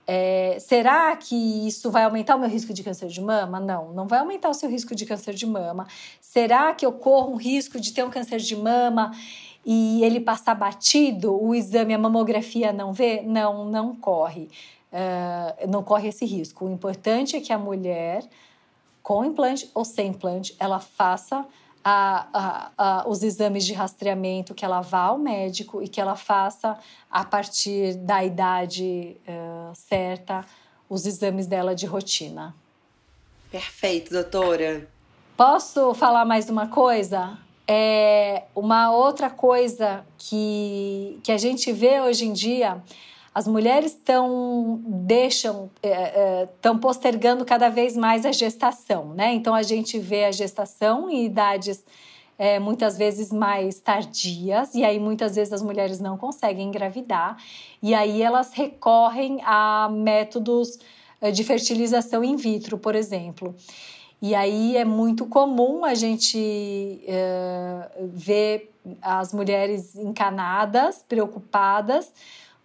É, 0.07 0.57
será 0.59 1.15
que 1.15 1.35
isso 1.67 1.91
vai 1.91 2.03
aumentar 2.03 2.35
o 2.35 2.39
meu 2.39 2.49
risco 2.49 2.73
de 2.73 2.83
câncer 2.83 3.07
de 3.07 3.21
mama? 3.21 3.59
Não, 3.59 3.93
não 3.93 4.07
vai 4.07 4.19
aumentar 4.19 4.49
o 4.49 4.53
seu 4.53 4.69
risco 4.69 4.95
de 4.95 5.05
câncer 5.05 5.33
de 5.33 5.45
mama. 5.45 5.87
Será 6.19 6.73
que 6.73 6.85
eu 6.85 6.91
corro 6.91 7.33
um 7.33 7.37
risco 7.37 7.79
de 7.79 7.93
ter 7.93 8.03
um 8.03 8.09
câncer 8.09 8.39
de 8.39 8.55
mama 8.55 9.11
e 9.65 10.03
ele 10.03 10.19
passar 10.19 10.55
batido, 10.55 11.33
o 11.41 11.53
exame, 11.53 11.93
a 11.93 11.97
mamografia 11.97 12.73
não 12.73 12.91
vê? 12.91 13.21
Não, 13.21 13.65
não 13.65 13.95
corre. 13.95 14.49
Uh, 14.91 15.69
não 15.69 15.83
corre 15.83 16.09
esse 16.09 16.25
risco. 16.25 16.65
O 16.65 16.71
importante 16.71 17.35
é 17.35 17.41
que 17.41 17.53
a 17.53 17.57
mulher 17.57 18.27
com 19.01 19.25
implante 19.25 19.69
ou 19.73 19.83
sem 19.83 20.07
implante, 20.07 20.55
ela 20.59 20.79
faça 20.79 21.45
a, 21.83 22.27
a, 22.33 22.71
a, 22.77 23.09
os 23.09 23.23
exames 23.23 23.65
de 23.65 23.73
rastreamento, 23.73 24.53
que 24.53 24.63
ela 24.63 24.81
vá 24.81 25.01
ao 25.01 25.17
médico 25.17 25.81
e 25.81 25.87
que 25.87 25.99
ela 25.99 26.15
faça, 26.15 26.77
a 27.09 27.25
partir 27.25 27.95
da 27.95 28.23
idade 28.23 29.17
uh, 29.27 29.73
certa, 29.73 30.45
os 30.87 31.05
exames 31.05 31.47
dela 31.47 31.73
de 31.73 31.85
rotina. 31.85 32.55
Perfeito, 33.49 34.11
doutora. 34.11 34.87
Posso 35.35 35.93
falar 35.95 36.23
mais 36.23 36.49
uma 36.49 36.67
coisa? 36.67 37.37
É 37.73 38.43
uma 38.53 38.91
outra 38.91 39.29
coisa 39.29 40.05
que, 40.17 41.17
que 41.23 41.31
a 41.31 41.37
gente 41.37 41.71
vê 41.71 42.01
hoje 42.01 42.25
em 42.25 42.33
dia 42.33 42.83
as 43.33 43.47
mulheres 43.47 43.93
estão 43.93 44.81
deixam 44.85 45.69
estão 45.81 46.73
é, 46.73 46.75
é, 46.75 46.79
postergando 46.81 47.45
cada 47.45 47.69
vez 47.69 47.95
mais 47.95 48.25
a 48.25 48.33
gestação, 48.33 49.13
né? 49.13 49.33
Então 49.33 49.55
a 49.55 49.63
gente 49.63 49.97
vê 49.97 50.25
a 50.25 50.31
gestação 50.33 51.09
em 51.09 51.23
idades 51.23 51.81
é, 52.37 52.59
muitas 52.59 52.97
vezes 52.97 53.31
mais 53.31 53.79
tardias 53.79 54.75
e 54.75 54.83
aí 54.83 54.99
muitas 54.99 55.37
vezes 55.37 55.53
as 55.53 55.61
mulheres 55.61 56.01
não 56.01 56.17
conseguem 56.17 56.67
engravidar 56.67 57.37
e 57.81 57.93
aí 57.93 58.21
elas 58.21 58.51
recorrem 58.51 59.39
a 59.45 59.87
métodos 59.89 60.77
é, 61.21 61.31
de 61.31 61.41
fertilização 61.45 62.21
in 62.21 62.35
vitro, 62.35 62.77
por 62.77 62.95
exemplo. 62.95 63.55
E 64.21 64.35
aí 64.35 64.77
é 64.77 64.85
muito 64.85 65.25
comum 65.25 65.83
a 65.83 65.95
gente 65.95 67.01
é, 67.07 67.89
ver 68.13 68.71
as 69.01 69.33
mulheres 69.33 69.95
encanadas, 69.95 71.03
preocupadas, 71.07 72.13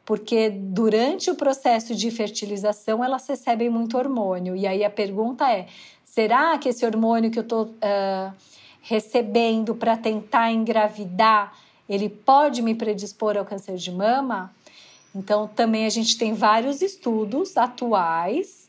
porque 0.04 0.50
durante 0.50 1.30
o 1.30 1.34
processo 1.34 1.94
de 1.94 2.11
fertilização 2.11 3.02
elas 3.02 3.26
recebem 3.26 3.70
muito 3.70 3.96
hormônio. 3.96 4.54
E 4.54 4.66
aí 4.66 4.84
a 4.84 4.90
pergunta 4.90 5.50
é: 5.50 5.66
será 6.04 6.59
que 6.59 6.68
esse 6.68 6.84
hormônio 6.84 7.30
que 7.30 7.38
eu 7.38 7.42
estou 7.42 7.64
uh, 7.64 8.34
recebendo 8.82 9.74
para 9.74 9.96
tentar 9.96 10.52
engravidar 10.52 11.52
ele 11.88 12.09
pode 12.09 12.62
me 12.62 12.74
predispor 12.74 13.36
ao 13.36 13.44
câncer 13.44 13.76
de 13.76 13.92
mama? 13.92 14.52
Então, 15.14 15.46
também 15.48 15.86
a 15.86 15.88
gente 15.88 16.18
tem 16.18 16.34
vários 16.34 16.82
estudos 16.82 17.57
atuais 17.57 18.66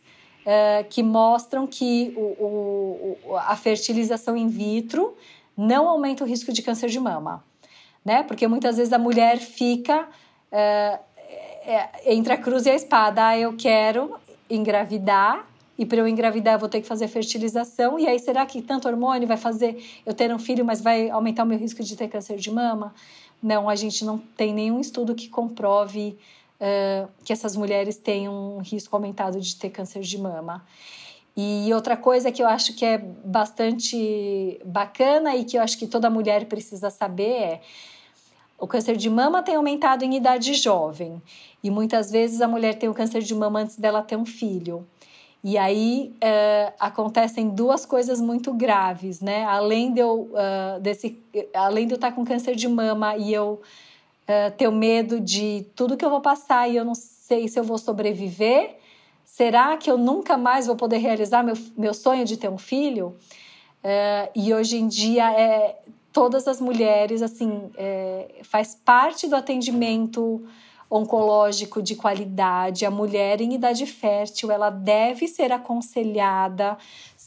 uh, 0.48 0.88
que 0.90 1.04
mostram 1.04 1.68
que 1.68 2.14
o, 2.16 3.18
o, 3.30 3.36
a 3.36 3.56
fertilização 3.58 4.38
in 4.38 4.48
vitro 4.48 5.14
não 5.56 5.90
aumenta 5.90 6.24
o 6.24 6.28
risco 6.28 6.54
de 6.54 6.62
câncer 6.62 6.90
de 6.90 7.00
mama, 7.00 7.44
né? 8.06 8.24
Porque 8.24 8.48
muitas 8.48 8.78
vezes 8.78 8.94
a 8.94 8.98
mulher 8.98 9.38
fica 9.38 10.04
uh, 10.04 11.00
é, 11.66 11.90
entre 12.06 12.32
a 12.32 12.38
cruz 12.38 12.66
e 12.66 12.70
a 12.70 12.76
espada. 12.76 13.28
Ah, 13.28 13.38
eu 13.38 13.56
quero 13.58 14.16
engravidar 14.50 15.46
e 15.78 15.86
para 15.86 16.00
eu 16.00 16.08
engravidar 16.08 16.56
eu 16.56 16.60
vou 16.60 16.70
ter 16.70 16.82
que 16.82 16.88
fazer 16.88 17.08
fertilização. 17.08 18.00
E 18.00 18.08
aí, 18.08 18.18
será 18.18 18.46
que 18.46 18.62
tanto 18.62 18.88
hormônio 18.88 19.28
vai 19.28 19.38
fazer 19.38 19.84
eu 20.06 20.14
ter 20.14 20.34
um 20.34 20.40
filho, 20.40 20.64
mas 20.64 20.82
vai 20.82 21.10
aumentar 21.10 21.44
o 21.44 21.46
meu 21.46 21.58
risco 21.58 21.84
de 21.84 21.96
ter 21.96 22.08
câncer 22.08 22.38
de 22.38 22.50
mama? 22.50 22.96
Não, 23.44 23.70
a 23.70 23.76
gente 23.76 24.04
não 24.04 24.18
tem 24.18 24.54
nenhum 24.54 24.80
estudo 24.80 25.14
que 25.14 25.30
comprove 25.30 26.18
uh, 26.60 27.10
que 27.24 27.34
essas 27.34 27.56
mulheres 27.56 27.98
têm 27.98 28.28
um 28.30 28.60
risco 28.60 28.96
aumentado 28.96 29.40
de 29.40 29.56
ter 29.56 29.70
câncer 29.70 30.02
de 30.02 30.18
mama. 30.18 30.66
E 31.36 31.72
outra 31.74 31.96
coisa 31.96 32.32
que 32.32 32.42
eu 32.42 32.48
acho 32.48 32.76
que 32.76 32.84
é 32.84 32.98
bastante 32.98 34.60
bacana 34.66 35.36
e 35.36 35.46
que 35.46 35.58
eu 35.58 35.62
acho 35.62 35.78
que 35.78 35.86
toda 35.86 36.10
mulher 36.10 36.46
precisa 36.46 36.90
saber 36.90 37.30
é 37.30 37.62
o 38.60 38.66
câncer 38.66 38.98
de 38.98 39.08
mama 39.08 39.44
tem 39.44 39.56
aumentado 39.56 40.04
em 40.04 40.16
idade 40.16 40.56
jovem 40.56 41.22
e 41.64 41.70
muitas 41.70 42.10
vezes 42.10 42.42
a 42.42 42.48
mulher 42.48 42.74
tem 42.74 42.90
o 42.90 42.94
câncer 42.94 43.22
de 43.22 43.36
mama 43.36 43.60
antes 43.60 43.78
dela 43.78 44.02
ter 44.02 44.16
um 44.16 44.26
filho. 44.26 44.86
E 45.44 45.58
aí 45.58 46.16
é, 46.20 46.74
acontecem 46.80 47.50
duas 47.50 47.86
coisas 47.86 48.20
muito 48.20 48.52
graves, 48.52 49.22
né? 49.22 49.46
Além 49.46 49.94
de 49.94 50.00
eu, 50.00 50.32
uh, 50.32 50.80
desse, 50.82 51.22
além 51.54 51.86
de 51.86 51.94
eu 51.94 51.98
estar 51.98 52.12
com 52.12 52.26
câncer 52.26 52.56
de 52.56 52.68
mama 52.68 53.16
e 53.16 53.32
eu 53.32 53.62
uh, 54.28 54.52
ter 54.58 54.68
o 54.68 54.72
medo 54.72 55.20
de 55.20 55.66
tudo 55.76 55.98
que 55.98 56.04
eu 56.04 56.10
vou 56.10 56.22
passar 56.22 56.70
e 56.70 56.76
eu 56.76 56.86
não 56.86 56.96
sei 56.96 57.48
se 57.48 57.60
eu 57.60 57.64
vou 57.64 57.78
sobreviver, 57.78 58.78
será 59.24 59.78
que 59.78 59.90
eu 59.90 59.98
nunca 59.98 60.38
mais 60.38 60.68
vou 60.68 60.76
poder 60.76 60.98
realizar 60.98 61.44
meu, 61.44 61.56
meu 61.78 61.94
sonho 61.94 62.26
de 62.26 62.38
ter 62.38 62.50
um 62.50 62.58
filho? 62.58 63.16
Uh, 63.84 64.30
e 64.36 64.54
hoje 64.54 64.78
em 64.78 64.88
dia 64.88 65.32
é, 65.32 65.78
todas 66.12 66.48
as 66.48 66.60
mulheres, 66.60 67.22
assim, 67.22 67.70
é, 67.78 68.40
faz 68.44 68.74
parte 68.74 69.28
do 69.28 69.36
atendimento 69.36 70.44
oncológico 70.90 71.82
de 71.82 71.96
qualidade. 71.96 72.86
A 72.86 72.92
mulher 72.92 73.42
em 73.42 73.54
idade 73.54 73.86
fértil, 73.86 74.52
ela 74.52 74.70
deve 74.70 75.28
ser 75.28 75.52
aconselhada 75.52 76.78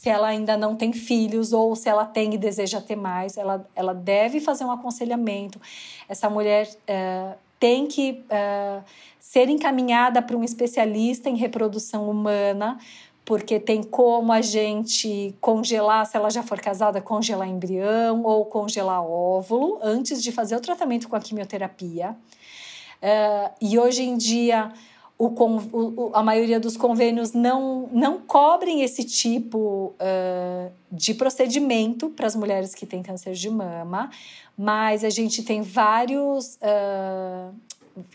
se 0.01 0.09
ela 0.09 0.29
ainda 0.29 0.57
não 0.57 0.75
tem 0.75 0.91
filhos 0.91 1.53
ou 1.53 1.75
se 1.75 1.87
ela 1.87 2.05
tem 2.05 2.33
e 2.33 2.37
deseja 2.39 2.81
ter 2.81 2.95
mais, 2.95 3.37
ela, 3.37 3.69
ela 3.75 3.93
deve 3.93 4.39
fazer 4.39 4.65
um 4.65 4.71
aconselhamento. 4.71 5.61
Essa 6.09 6.27
mulher 6.27 6.67
é, 6.87 7.35
tem 7.59 7.85
que 7.85 8.25
é, 8.27 8.81
ser 9.19 9.47
encaminhada 9.47 10.19
para 10.19 10.35
um 10.35 10.43
especialista 10.43 11.29
em 11.29 11.35
reprodução 11.35 12.09
humana, 12.09 12.79
porque 13.23 13.59
tem 13.59 13.83
como 13.83 14.33
a 14.33 14.41
gente 14.41 15.35
congelar, 15.39 16.03
se 16.07 16.17
ela 16.17 16.31
já 16.31 16.41
for 16.41 16.59
casada, 16.59 16.99
congelar 16.99 17.47
embrião 17.47 18.23
ou 18.23 18.43
congelar 18.45 19.03
óvulo 19.03 19.77
antes 19.83 20.23
de 20.23 20.31
fazer 20.31 20.55
o 20.55 20.59
tratamento 20.59 21.07
com 21.07 21.15
a 21.15 21.19
quimioterapia. 21.19 22.17
Uh, 23.03 23.51
e 23.61 23.77
hoje 23.77 24.01
em 24.01 24.17
dia, 24.17 24.73
o, 25.25 26.07
o, 26.07 26.11
a 26.13 26.23
maioria 26.23 26.59
dos 26.59 26.75
convênios 26.75 27.31
não, 27.31 27.87
não 27.91 28.19
cobrem 28.19 28.81
esse 28.81 29.03
tipo 29.03 29.93
uh, 29.99 30.71
de 30.91 31.13
procedimento 31.13 32.09
para 32.09 32.25
as 32.25 32.35
mulheres 32.35 32.73
que 32.73 32.87
têm 32.87 33.03
câncer 33.03 33.33
de 33.33 33.49
mama, 33.49 34.09
mas 34.57 35.03
a 35.03 35.09
gente 35.11 35.43
tem 35.43 35.61
vários. 35.61 36.55
Uh, 36.55 37.53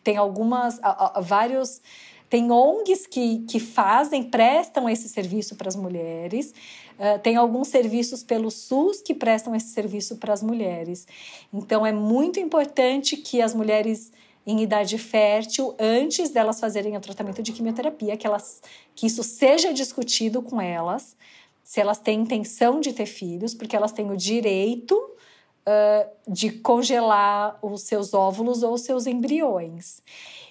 tem 0.03 0.17
algumas. 0.17 0.81
vários 1.23 1.81
tem 2.29 2.51
ONGs 2.51 3.07
que, 3.07 3.45
que 3.49 3.61
fazem, 3.61 4.25
prestam 4.25 4.89
esse 4.89 5.09
serviço 5.09 5.55
para 5.55 5.69
as 5.69 5.77
mulheres. 5.77 6.53
Uh, 6.99 7.21
tem 7.21 7.37
alguns 7.37 7.69
serviços 7.69 8.25
pelo 8.25 8.51
SUS 8.51 9.01
que 9.01 9.15
prestam 9.15 9.55
esse 9.55 9.69
serviço 9.69 10.17
para 10.17 10.33
as 10.33 10.43
mulheres. 10.43 11.07
Então, 11.55 11.87
é 11.87 11.93
muito 11.93 12.41
importante 12.41 13.17
que 13.17 13.41
as 13.41 13.55
mulheres 13.55 14.11
em 14.47 14.63
idade 14.63 14.97
fértil, 14.97 15.75
antes 15.79 16.31
delas 16.31 16.61
fazerem 16.61 16.97
o 16.97 17.01
tratamento 17.01 17.43
de 17.43 17.53
quimioterapia, 17.53 18.17
que, 18.17 18.27
elas, 18.27 18.63
que 18.95 19.07
isso 19.07 19.25
seja 19.25 19.73
discutido 19.73 20.41
com 20.41 20.61
elas, 20.61 21.17
se 21.65 21.81
elas 21.81 21.99
têm 21.99 22.21
intenção 22.21 22.81
de 22.81 22.93
ter 22.93 23.07
filhos, 23.07 23.53
porque 23.53 23.75
elas 23.75 23.91
têm 23.91 24.09
o 24.11 24.17
direito 24.17 24.95
uh, 24.95 26.09
de 26.29 26.51
congelar 26.53 27.59
os 27.61 27.83
seus 27.83 28.15
óvulos 28.15 28.63
ou 28.63 28.75
os 28.75 28.83
seus 28.83 29.07
embriões. 29.07 30.01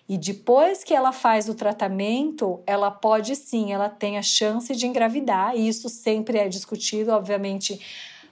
E 0.10 0.18
depois 0.18 0.84
que 0.84 0.94
ela 0.94 1.14
faz 1.14 1.48
o 1.48 1.56
tratamento, 1.56 2.60
ela 2.68 2.92
pode 2.92 3.34
sim, 3.36 3.72
ela 3.72 3.90
tem 3.90 4.18
a 4.18 4.22
chance 4.22 4.76
de 4.76 4.86
engravidar, 4.86 5.56
e 5.56 5.68
isso 5.68 5.88
sempre 5.88 6.38
é 6.38 6.50
discutido, 6.50 7.12
obviamente, 7.12 7.80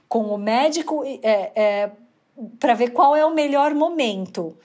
com 0.07 0.26
o 0.26 0.38
médico 0.38 1.03
é, 1.24 1.51
é, 1.55 1.91
para 2.59 2.74
ver 2.74 2.91
qual 2.91 3.16
é 3.16 3.26
o 3.26 3.34
melhor 3.34 3.74
momento. 3.74 4.55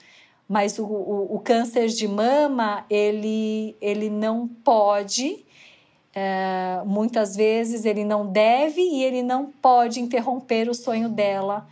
Mas 0.49 0.79
o, 0.79 0.83
o, 0.83 1.35
o, 1.35 1.39
câncer 1.39 1.89
de 1.89 2.07
mama, 2.07 2.83
ele, 2.89 3.77
ele 3.79 4.09
não 4.09 4.47
pode, 4.47 5.45
é, 6.11 6.81
muitas 6.87 7.35
vezes, 7.35 7.85
ele 7.85 8.03
não 8.03 8.25
deve 8.25 8.81
e 8.81 9.03
ele 9.03 9.21
não 9.21 9.45
pode 9.45 9.99
interromper 9.99 10.67
o 10.67 10.73
sonho 10.73 11.07
dela 11.07 11.67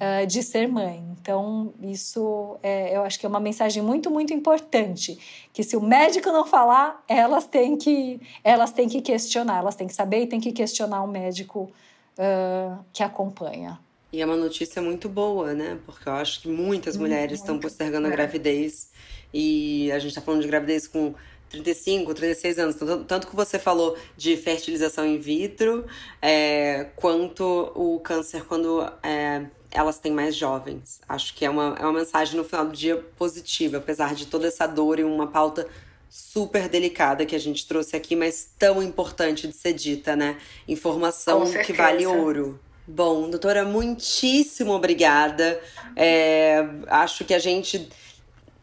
uh, 0.00 0.26
de 0.26 0.42
ser 0.42 0.66
mãe. 0.66 1.06
Então, 1.20 1.72
isso 1.80 2.56
é, 2.64 2.96
eu 2.96 3.02
acho 3.02 3.18
que 3.18 3.26
é 3.26 3.28
uma 3.28 3.38
mensagem 3.38 3.80
muito, 3.80 4.10
muito 4.10 4.34
importante. 4.34 5.48
Que 5.52 5.62
se 5.62 5.76
o 5.76 5.80
médico 5.80 6.30
não 6.32 6.44
falar, 6.44 7.04
elas 7.08 7.46
têm 7.46 7.76
que, 7.76 8.20
elas 8.42 8.72
têm 8.72 8.88
que 8.88 9.00
questionar, 9.00 9.58
elas 9.58 9.76
têm 9.76 9.86
que 9.86 9.94
saber 9.94 10.22
e 10.22 10.26
têm 10.26 10.40
que 10.40 10.50
questionar 10.50 11.02
o 11.04 11.06
médico 11.06 11.70
uh, 12.18 12.84
que 12.92 13.04
acompanha. 13.04 13.78
E 14.12 14.22
é 14.22 14.24
uma 14.26 14.36
notícia 14.36 14.80
muito 14.80 15.08
boa, 15.08 15.52
né? 15.52 15.78
Porque 15.84 16.08
eu 16.08 16.12
acho 16.12 16.40
que 16.40 16.48
muitas 16.48 16.96
mulheres 16.96 17.40
estão 17.40 17.58
postergando 17.58 18.06
a 18.06 18.10
gravidez. 18.10 18.90
E 19.34 19.90
a 19.92 19.98
gente 19.98 20.10
está 20.10 20.20
falando 20.20 20.42
de 20.42 20.48
gravidez 20.48 20.86
com 20.86 21.14
35, 21.50 22.14
36 22.14 22.58
anos. 22.58 22.76
Tanto 23.06 23.26
que 23.26 23.36
você 23.36 23.58
falou 23.58 23.96
de 24.16 24.36
fertilização 24.36 25.06
in 25.06 25.18
vitro, 25.18 25.84
é, 26.22 26.88
quanto 26.96 27.72
o 27.74 28.00
câncer 28.00 28.44
quando 28.44 28.80
é, 29.02 29.46
elas 29.70 29.98
têm 29.98 30.12
mais 30.12 30.34
jovens. 30.34 31.00
Acho 31.08 31.34
que 31.34 31.44
é 31.44 31.50
uma, 31.50 31.76
é 31.78 31.82
uma 31.82 31.92
mensagem 31.92 32.36
no 32.36 32.44
final 32.44 32.66
do 32.66 32.72
dia 32.72 32.96
positiva, 33.16 33.78
apesar 33.78 34.14
de 34.14 34.26
toda 34.26 34.46
essa 34.46 34.66
dor 34.66 34.98
e 34.98 35.04
uma 35.04 35.26
pauta 35.26 35.66
super 36.08 36.68
delicada 36.68 37.26
que 37.26 37.34
a 37.34 37.38
gente 37.38 37.66
trouxe 37.66 37.96
aqui, 37.96 38.16
mas 38.16 38.48
tão 38.58 38.82
importante 38.82 39.46
de 39.46 39.54
ser 39.54 39.72
dita, 39.72 40.16
né? 40.16 40.38
Informação 40.66 41.44
que 41.64 41.72
vale 41.72 42.06
ouro. 42.06 42.58
Bom, 42.86 43.28
doutora, 43.28 43.64
muitíssimo 43.64 44.72
obrigada. 44.72 45.60
É, 45.94 46.64
acho 46.86 47.24
que 47.24 47.34
a 47.34 47.38
gente 47.38 47.88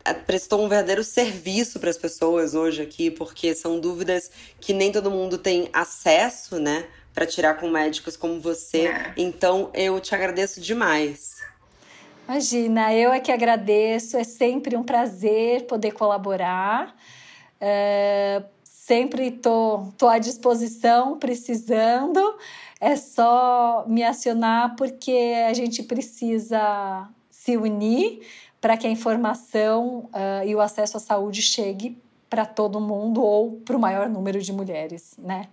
é, 0.05 0.13
prestou 0.13 0.63
um 0.63 0.69
verdadeiro 0.69 1.03
serviço 1.03 1.79
para 1.79 1.89
as 1.89 1.97
pessoas 1.97 2.53
hoje 2.55 2.81
aqui, 2.81 3.11
porque 3.11 3.53
são 3.53 3.79
dúvidas 3.79 4.31
que 4.59 4.73
nem 4.73 4.91
todo 4.91 5.11
mundo 5.11 5.37
tem 5.37 5.69
acesso, 5.73 6.59
né? 6.59 6.85
para 7.13 7.25
tirar 7.25 7.55
com 7.55 7.69
médicos 7.69 8.17
como 8.17 8.39
você. 8.39 8.87
É. 8.87 9.13
Então 9.15 9.69
eu 9.73 9.99
te 9.99 10.15
agradeço 10.15 10.59
demais. 10.59 11.37
Imagina, 12.27 12.93
eu 12.93 13.11
é 13.11 13.19
que 13.19 13.31
agradeço, 13.31 14.17
é 14.17 14.23
sempre 14.23 14.75
um 14.75 14.83
prazer 14.83 15.65
poder 15.65 15.91
colaborar. 15.91 16.95
É, 17.59 18.41
sempre 18.93 19.31
tô, 19.31 19.87
tô 19.97 20.07
à 20.07 20.19
disposição, 20.19 21.17
precisando. 21.17 22.19
É 22.79 22.95
só 22.95 23.85
me 23.87 24.03
acionar 24.03 24.75
porque 24.75 25.33
a 25.47 25.53
gente 25.53 25.81
precisa 25.81 27.09
se 27.27 27.57
unir 27.57 28.21
para 28.61 28.77
que 28.77 28.85
a 28.85 28.89
informação 28.89 30.09
uh, 30.13 30.45
e 30.45 30.53
o 30.53 30.61
acesso 30.61 30.97
à 30.97 30.99
saúde 30.99 31.41
chegue 31.41 31.97
para 32.29 32.45
todo 32.45 32.79
mundo 32.79 33.23
ou 33.23 33.53
para 33.65 33.75
o 33.75 33.79
maior 33.79 34.07
número 34.07 34.39
de 34.39 34.53
mulheres, 34.53 35.15
né? 35.17 35.47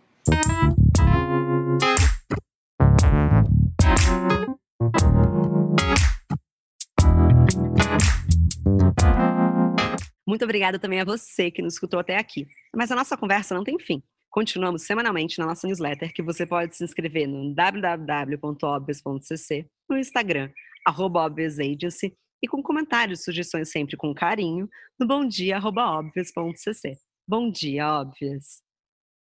Muito 10.31 10.45
obrigada 10.45 10.79
também 10.79 11.01
a 11.01 11.05
você 11.05 11.51
que 11.51 11.61
nos 11.61 11.75
escutou 11.75 11.99
até 11.99 12.17
aqui. 12.17 12.47
Mas 12.73 12.93
a 12.93 12.95
nossa 12.95 13.17
conversa 13.17 13.53
não 13.53 13.65
tem 13.65 13.77
fim. 13.81 14.01
Continuamos 14.31 14.83
semanalmente 14.83 15.41
na 15.41 15.47
nossa 15.47 15.67
newsletter, 15.67 16.13
que 16.15 16.23
você 16.23 16.47
pode 16.47 16.77
se 16.77 16.85
inscrever 16.85 17.27
no 17.27 17.53
www.obvious.cc, 17.53 19.67
no 19.89 19.99
Instagram, 19.99 20.49
arroba 20.87 21.27
Agency, 21.27 22.17
e 22.41 22.47
com 22.47 22.63
comentários 22.63 23.19
e 23.19 23.25
sugestões 23.25 23.73
sempre 23.73 23.97
com 23.97 24.15
carinho 24.15 24.69
no 25.01 25.05
bomdia.obvious.cc. 25.05 26.97
Bom 27.27 27.51
dia, 27.51 27.93
Óbvias! 27.93 28.70